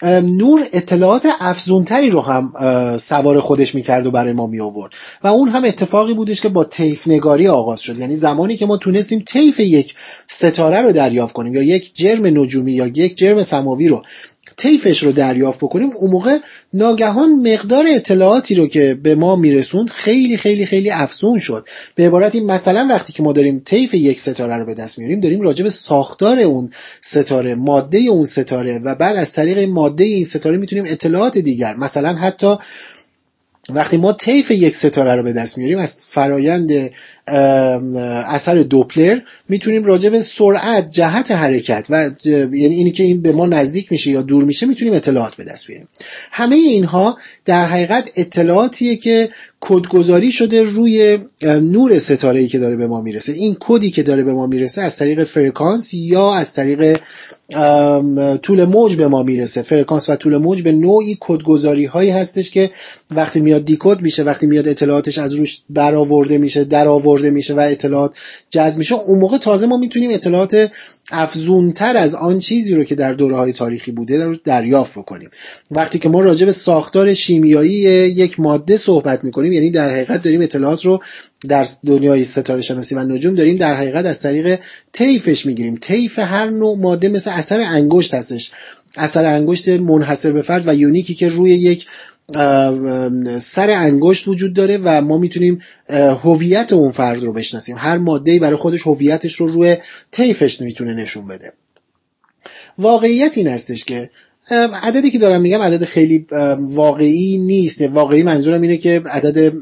نور 0.02 0.66
اطلاعات 0.72 1.26
افزونتری 1.40 2.10
رو 2.10 2.20
هم 2.20 2.52
سوار 2.96 3.40
خودش 3.40 3.74
می‌کرد 3.74 4.06
و 4.06 4.10
برای 4.10 4.32
ما 4.32 4.46
می 4.46 4.60
آورد 4.60 4.92
و 5.22 5.26
اون 5.26 5.48
هم 5.48 5.64
اتفاقی 5.64 6.14
بودش 6.14 6.40
که 6.40 6.48
با 6.48 6.64
تیف 6.64 7.08
نگاری 7.08 7.48
آغاز 7.48 7.80
شد. 7.80 7.98
یعنی 7.98 8.16
زمانی 8.16 8.56
که 8.56 8.66
ما 8.66 8.76
تونستیم 8.76 9.22
تیف 9.26 9.60
یک 9.60 9.94
ستاره 10.28 10.82
رو 10.82 10.92
دریافت 10.92 11.32
کنیم 11.32 11.54
یا 11.54 11.62
یک 11.62 11.94
جرم 11.94 12.26
نجومی 12.26 12.72
یا 12.72 12.86
یک 12.86 13.16
جرم 13.16 13.42
سماوی 13.42 13.88
رو 13.88 14.02
طیفش 14.56 15.02
رو 15.02 15.12
دریافت 15.12 15.58
بکنیم 15.58 15.90
اون 16.00 16.10
موقع 16.10 16.38
ناگهان 16.72 17.32
مقدار 17.52 17.86
اطلاعاتی 17.88 18.54
رو 18.54 18.66
که 18.66 18.98
به 19.02 19.14
ما 19.14 19.36
میرسوند 19.36 19.90
خیلی 19.90 20.36
خیلی 20.36 20.66
خیلی 20.66 20.90
افزون 20.90 21.38
شد. 21.38 21.68
به 21.94 22.06
عبارتی 22.06 22.40
مثلا 22.40 22.86
وقتی 22.90 23.12
که 23.12 23.22
ما 23.22 23.32
داریم 23.32 23.62
طیف 23.64 23.94
یک 23.94 24.20
ستاره 24.20 24.56
رو 24.56 24.66
به 24.66 24.74
دست 24.74 24.98
میاریم 24.98 25.20
داریم 25.20 25.40
راجع 25.40 25.62
به 25.62 25.70
ساختار 25.70 26.38
اون 26.38 26.70
ستاره 27.00 27.54
ماده 27.54 27.98
اون 27.98 28.24
ستاره 28.24 28.78
و 28.78 28.94
بعد 28.94 29.16
از 29.16 29.32
طریق 29.32 29.58
ماده 29.58 30.04
این 30.04 30.24
ستاره 30.24 30.56
می‌تونیم 30.56 30.84
اطلاعات 30.88 31.38
دیگر 31.38 31.76
مثلا 31.76 32.12
حتی 32.12 32.56
وقتی 33.74 33.96
ما 33.96 34.12
طیف 34.12 34.50
یک 34.50 34.76
ستاره 34.76 35.14
رو 35.14 35.22
به 35.22 35.32
دست 35.32 35.58
میاریم 35.58 35.78
از 35.78 36.06
فرایند 36.08 36.90
اثر 37.30 38.62
دوپلر 38.62 39.18
می‌تونیم 39.48 39.84
راجع 39.84 40.10
به 40.10 40.20
سرعت 40.20 40.90
جهت 40.90 41.30
حرکت 41.30 41.86
و 41.90 42.10
یعنی 42.24 42.74
اینی 42.74 42.90
که 42.90 43.02
این 43.02 43.22
به 43.22 43.32
ما 43.32 43.46
نزدیک 43.46 43.92
میشه 43.92 44.10
یا 44.10 44.22
دور 44.22 44.44
میشه 44.44 44.66
می‌تونیم 44.66 44.94
اطلاعات 44.94 45.34
به 45.34 45.44
دست 45.44 45.66
بیاریم. 45.66 45.88
همه 46.30 46.56
اینها 46.56 47.18
در 47.44 47.64
حقیقت 47.64 48.10
اطلاعاتیه 48.16 48.96
که 48.96 49.28
کدگذاری 49.60 50.32
شده 50.32 50.62
روی 50.62 51.18
نور 51.42 51.98
ستاره 51.98 52.40
ای 52.40 52.48
که 52.48 52.58
داره 52.58 52.76
به 52.76 52.86
ما 52.86 53.00
می‌رسه. 53.00 53.32
این 53.32 53.56
کدی 53.60 53.90
که 53.90 54.02
داره 54.02 54.22
به 54.22 54.32
ما 54.32 54.46
می‌رسه 54.46 54.82
از 54.82 54.96
طریق 54.96 55.24
فرکانس 55.24 55.94
یا 55.94 56.34
از 56.34 56.54
طریق 56.54 56.98
طول 58.42 58.64
موج 58.64 58.96
به 58.96 59.08
ما 59.08 59.22
می‌رسه. 59.22 59.62
فرکانس 59.62 60.10
و 60.10 60.16
طول 60.16 60.36
موج 60.36 60.62
به 60.62 60.72
نوعی 60.72 61.16
کدگذاری 61.20 61.84
هایی 61.84 62.10
هستش 62.10 62.50
که 62.50 62.70
وقتی 63.10 63.40
میاد 63.40 63.64
دیکود 63.64 64.02
میشه 64.02 64.22
وقتی 64.22 64.46
میاد 64.46 64.68
اطلاعاتش 64.68 65.18
از 65.18 65.32
روش 65.32 65.60
برآورده 65.70 66.38
میشه 66.38 66.64
در 66.64 66.88
آورده 67.20 67.30
میشه 67.30 67.54
و 67.54 67.60
اطلاعات 67.60 68.12
جذب 68.50 68.78
میشه. 68.78 68.94
اون 68.94 69.18
موقع 69.18 69.38
تازه 69.38 69.66
ما 69.66 69.76
می‌تونیم 69.76 70.10
اطلاعات 70.10 70.70
افزونتر 71.12 71.96
از 71.96 72.14
آن 72.14 72.38
چیزی 72.38 72.74
رو 72.74 72.84
که 72.84 72.94
در 72.94 73.14
دوره 73.14 73.36
های 73.36 73.52
تاریخی 73.52 73.92
بوده 73.92 74.24
رو 74.24 74.36
دریافت 74.44 74.98
بکنیم. 74.98 75.30
وقتی 75.70 75.98
که 75.98 76.08
ما 76.08 76.20
راجع 76.20 76.46
به 76.46 76.52
ساختار 76.52 77.14
شیمیایی 77.14 77.72
یک 77.72 78.40
ماده 78.40 78.76
صحبت 78.76 79.24
می‌کنیم 79.24 79.52
یعنی 79.52 79.70
در 79.70 79.90
حقیقت 79.90 80.22
داریم 80.22 80.40
اطلاعات 80.40 80.84
رو 80.84 81.00
در 81.48 81.66
دنیای 81.86 82.24
ستاره 82.24 82.62
شناسی 82.62 82.94
و 82.94 83.04
نجوم 83.04 83.34
داریم 83.34 83.56
در 83.56 83.74
حقیقت 83.74 84.06
از 84.06 84.22
طریق 84.22 84.58
طیفش 84.92 85.46
می‌گیریم. 85.46 85.78
طیف 85.80 86.18
هر 86.18 86.50
نوع 86.50 86.78
ماده 86.78 87.08
مثل 87.08 87.30
اثر 87.30 87.60
انگشت 87.60 88.14
هستش. 88.14 88.50
اثر 88.96 89.24
انگشت 89.24 89.68
منحصر 89.68 90.32
به 90.32 90.42
فرد 90.42 90.68
و 90.68 90.74
یونیکی 90.74 91.14
که 91.14 91.28
روی 91.28 91.50
یک 91.50 91.86
سر 93.38 93.70
انگشت 93.70 94.28
وجود 94.28 94.54
داره 94.54 94.78
و 94.84 95.00
ما 95.00 95.18
می‌تونیم 95.18 95.58
هویت 96.22 96.72
اون 96.72 96.90
فرد 96.90 97.24
رو 97.24 97.32
بشناسیم. 97.32 97.76
هر 97.78 97.98
ماده 97.98 98.38
برای 98.38 98.56
خودش 98.56 98.86
هویتش 98.86 99.36
رو 99.36 99.46
روی 99.46 99.76
طیفش 100.10 100.60
می‌تونه 100.60 100.94
نشون 100.94 101.26
بده. 101.26 101.52
واقعیت 102.78 103.38
این 103.38 103.48
هستش 103.48 103.84
که 103.84 104.10
عددی 104.82 105.10
که 105.10 105.18
دارم 105.18 105.40
میگم 105.40 105.62
عدد 105.62 105.84
خیلی 105.84 106.26
واقعی 106.58 107.38
نیست. 107.38 107.82
واقعی 107.82 108.22
منظورم 108.22 108.62
اینه 108.62 108.76
که 108.76 109.02
عدد 109.06 109.54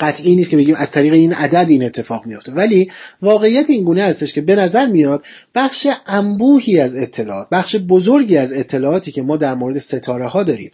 قطعی 0.00 0.36
نیست 0.36 0.50
که 0.50 0.56
بگیم 0.56 0.74
از 0.74 0.92
طریق 0.92 1.12
این 1.12 1.32
عدد 1.32 1.66
این 1.68 1.84
اتفاق 1.84 2.26
میفته 2.26 2.52
ولی 2.52 2.90
واقعیت 3.22 3.70
این 3.70 3.84
گونه 3.84 4.02
هستش 4.02 4.32
که 4.32 4.40
به 4.40 4.56
نظر 4.56 4.86
میاد 4.86 5.24
بخش 5.54 5.86
انبوهی 6.06 6.80
از 6.80 6.96
اطلاعات 6.96 7.48
بخش 7.52 7.76
بزرگی 7.76 8.36
از 8.36 8.52
اطلاعاتی 8.52 9.12
که 9.12 9.22
ما 9.22 9.36
در 9.36 9.54
مورد 9.54 9.78
ستاره 9.78 10.28
ها 10.28 10.42
داریم 10.42 10.70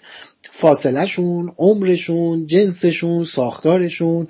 فاصلهشون 0.50 1.52
عمرشون 1.58 2.46
جنسشون 2.46 3.24
ساختارشون 3.24 4.26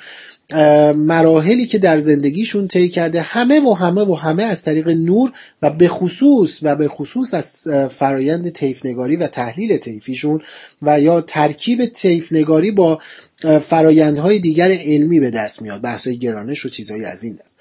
مراحلی 0.95 1.67
که 1.67 1.79
در 1.79 1.99
زندگیشون 1.99 2.69
طی 2.69 2.89
کرده 2.89 3.21
همه 3.21 3.61
و 3.61 3.73
همه 3.73 4.03
و 4.03 4.15
همه 4.15 4.43
از 4.43 4.63
طریق 4.63 4.89
نور 4.89 5.33
و 5.63 5.71
به 5.71 5.89
خصوص 5.89 6.59
و 6.63 6.77
به 6.77 6.89
خصوص 6.89 7.35
از 7.35 7.69
فرایند 7.91 8.53
تیفنگاری 8.53 9.17
و 9.17 9.27
تحلیل 9.27 9.77
تیفیشون 9.77 10.43
و 10.83 11.01
یا 11.01 11.21
ترکیب 11.21 11.87
تیفنگاری 11.87 12.71
با 12.71 13.01
فرایندهای 13.61 14.39
دیگر 14.39 14.71
علمی 14.71 15.21
به 15.21 15.31
دست 15.31 15.63
میاد 15.63 15.81
بحثای 15.81 16.19
گرانش 16.19 16.67
و 16.67 16.69
چیزهایی 16.69 17.05
از 17.05 17.25
این 17.25 17.39
دست. 17.45 17.57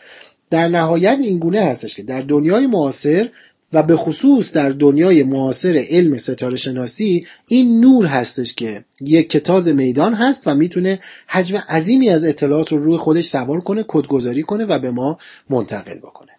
در 0.50 0.68
نهایت 0.68 1.18
این 1.22 1.40
گونه 1.40 1.62
هستش 1.62 1.96
که 1.96 2.04
در 2.04 2.22
دنیای 2.22 2.68
معاصر 2.68 3.30
و 3.74 3.84
به 3.84 3.96
خصوص 3.96 4.54
در 4.54 4.70
دنیای 4.70 5.24
معاصر 5.24 5.86
علم 5.90 6.18
ستاره 6.18 6.56
شناسی 6.56 7.28
این 7.48 7.80
نور 7.82 8.06
هستش 8.06 8.54
که 8.54 8.86
یک 9.02 9.30
کتاز 9.30 9.68
میدان 9.68 10.14
هست 10.14 10.48
و 10.48 10.56
می‌تونه 10.56 11.00
حجم 11.28 11.58
عظیمی 11.58 12.10
از 12.10 12.26
اطلاعات 12.26 12.72
رو 12.72 12.84
روی 12.84 12.98
خودش 12.98 13.26
سوار 13.26 13.62
کنه 13.62 13.86
کدگذاری 13.88 14.44
کنه 14.44 14.66
و 14.66 14.80
به 14.80 14.92
ما 14.92 15.18
منتقل 15.50 15.98
بکنه. 15.98 16.32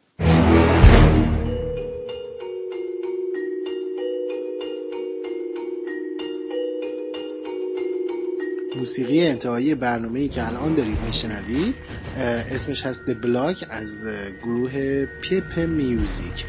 موسیقی 8.77 9.27
انتهایی 9.27 9.75
برنامه 9.75 10.29
که 10.29 10.47
الان 10.47 10.75
دارید 10.75 10.99
میشنوید 11.07 11.75
اسمش 12.51 12.83
هست 12.83 13.03
The 13.07 13.15
Block 13.25 13.67
از 13.71 14.07
گروه 14.43 15.07
پیپ 15.23 15.59
میوزیک 15.59 16.45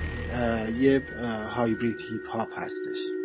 یه 0.79 1.01
هایبرید 1.49 2.01
هیپ 2.01 2.27
هاپ 2.29 2.59
هستش. 2.59 3.16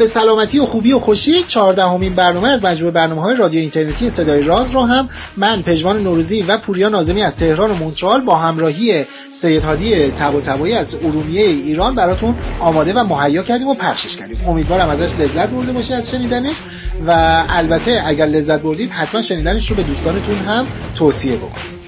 به 0.00 0.06
سلامتی 0.06 0.58
و 0.58 0.66
خوبی 0.66 0.92
و 0.92 0.98
خوشی 0.98 1.42
چهاردهمین 1.42 2.14
برنامه 2.14 2.48
از 2.48 2.64
مجموعه 2.64 2.92
برنامه 2.92 3.22
های 3.22 3.36
رادیو 3.36 3.60
اینترنتی 3.60 4.10
صدای 4.10 4.42
راز 4.42 4.70
رو 4.70 4.82
هم 4.82 5.08
من 5.36 5.62
پژمان 5.62 6.02
نوروزی 6.02 6.42
و 6.42 6.58
پوریا 6.58 6.88
نازمی 6.88 7.22
از 7.22 7.36
تهران 7.36 7.70
و 7.70 7.74
مونترال 7.74 8.20
با 8.20 8.36
همراهی 8.36 9.04
سید 9.32 9.64
هادی 9.64 10.10
تبا 10.10 10.38
از 10.78 10.94
ارومیه 10.94 11.44
ایران 11.44 11.94
براتون 11.94 12.34
آماده 12.60 12.92
و 12.92 13.04
مهیا 13.04 13.42
کردیم 13.42 13.68
و 13.68 13.74
پخشش 13.74 14.16
کردیم. 14.16 14.44
امیدوارم 14.46 14.88
ازش 14.88 15.18
لذت 15.18 15.50
برده 15.50 15.72
باشید 15.72 15.92
از 15.92 16.10
شنیدنش 16.10 16.56
و 17.06 17.44
البته 17.48 18.02
اگر 18.06 18.26
لذت 18.26 18.60
بردید 18.60 18.90
حتما 18.90 19.22
شنیدنش 19.22 19.70
رو 19.70 19.76
به 19.76 19.82
دوستانتون 19.82 20.36
هم 20.36 20.66
توصیه 20.94 21.36
بکنید. 21.36 21.79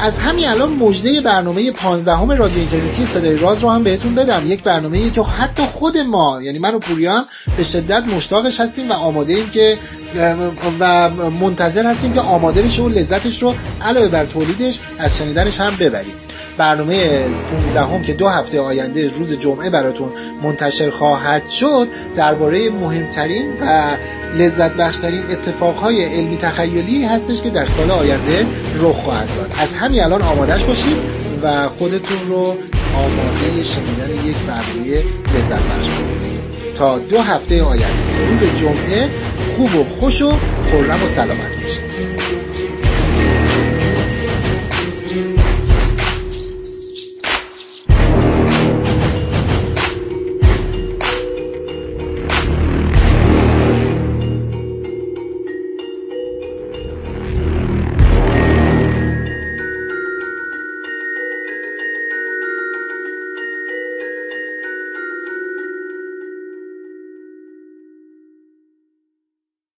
از 0.00 0.18
همین 0.18 0.48
الان 0.48 0.72
مجده 0.72 1.20
برنامه 1.20 1.70
15 1.70 2.16
همه 2.16 2.34
رادیو 2.34 2.58
اینترنتی 2.58 3.06
صدای 3.06 3.36
راز 3.36 3.60
رو 3.60 3.70
هم 3.70 3.82
بهتون 3.82 4.14
بدم. 4.14 4.42
یک 4.46 4.62
برنامه 4.62 5.10
که 5.10 5.22
حتی 5.22 5.62
خود 5.62 5.98
ما 5.98 6.42
یعنی 6.42 6.58
من 6.58 6.74
و 6.74 6.78
پوریان 6.78 7.24
به 7.56 7.62
شدت 7.62 8.04
مشتاقش 8.04 8.60
هستیم 8.60 8.90
و 8.90 8.92
آماده 8.92 9.32
ایم 9.32 9.50
که 9.50 9.78
و 10.80 11.10
منتظر 11.30 11.86
هستیم 11.86 12.12
که 12.12 12.20
آماده 12.20 12.62
بشه 12.62 12.82
و 12.82 12.88
لذتش 12.88 13.42
رو 13.42 13.54
علاوه 13.82 14.08
بر 14.08 14.24
تولیدش 14.24 14.78
از 14.98 15.18
شنیدنش 15.18 15.60
هم 15.60 15.76
ببریم. 15.80 16.14
برنامه 16.58 17.24
15 17.52 17.80
هم 17.80 18.02
که 18.02 18.12
دو 18.12 18.28
هفته 18.28 18.60
آینده 18.60 19.08
روز 19.08 19.32
جمعه 19.32 19.70
براتون 19.70 20.12
منتشر 20.42 20.90
خواهد 20.90 21.48
شد 21.48 21.88
درباره 22.16 22.70
مهمترین 22.70 23.52
و 23.60 23.96
لذت 24.36 24.72
بخشترین 24.72 25.22
اتفاقهای 25.30 26.04
علمی 26.04 26.36
تخیلی 26.36 27.04
هستش 27.04 27.42
که 27.42 27.50
در 27.50 27.66
سال 27.66 27.90
آینده 27.90 28.46
رخ 28.76 28.96
خواهد 28.96 29.28
داد. 29.36 29.52
از 29.58 29.74
همین 29.74 30.02
الان 30.02 30.22
آمادش 30.22 30.64
باشید 30.64 30.96
و 31.42 31.68
خودتون 31.68 32.18
رو 32.28 32.56
آماده 32.94 33.62
شنیدن 33.62 34.28
یک 34.28 34.36
برنامه 34.36 35.02
لذت 35.38 35.62
بخش 35.62 35.88
تا 36.78 36.98
دو 36.98 37.20
هفته 37.20 37.62
آینده. 37.62 38.26
روز 38.28 38.44
جمعه 38.56 39.08
خوب 39.56 39.74
و 39.74 39.84
خوش 39.84 40.22
و 40.22 40.32
خرم 40.70 41.04
و 41.04 41.06
سلامت 41.06 41.56
باشید. 41.62 41.87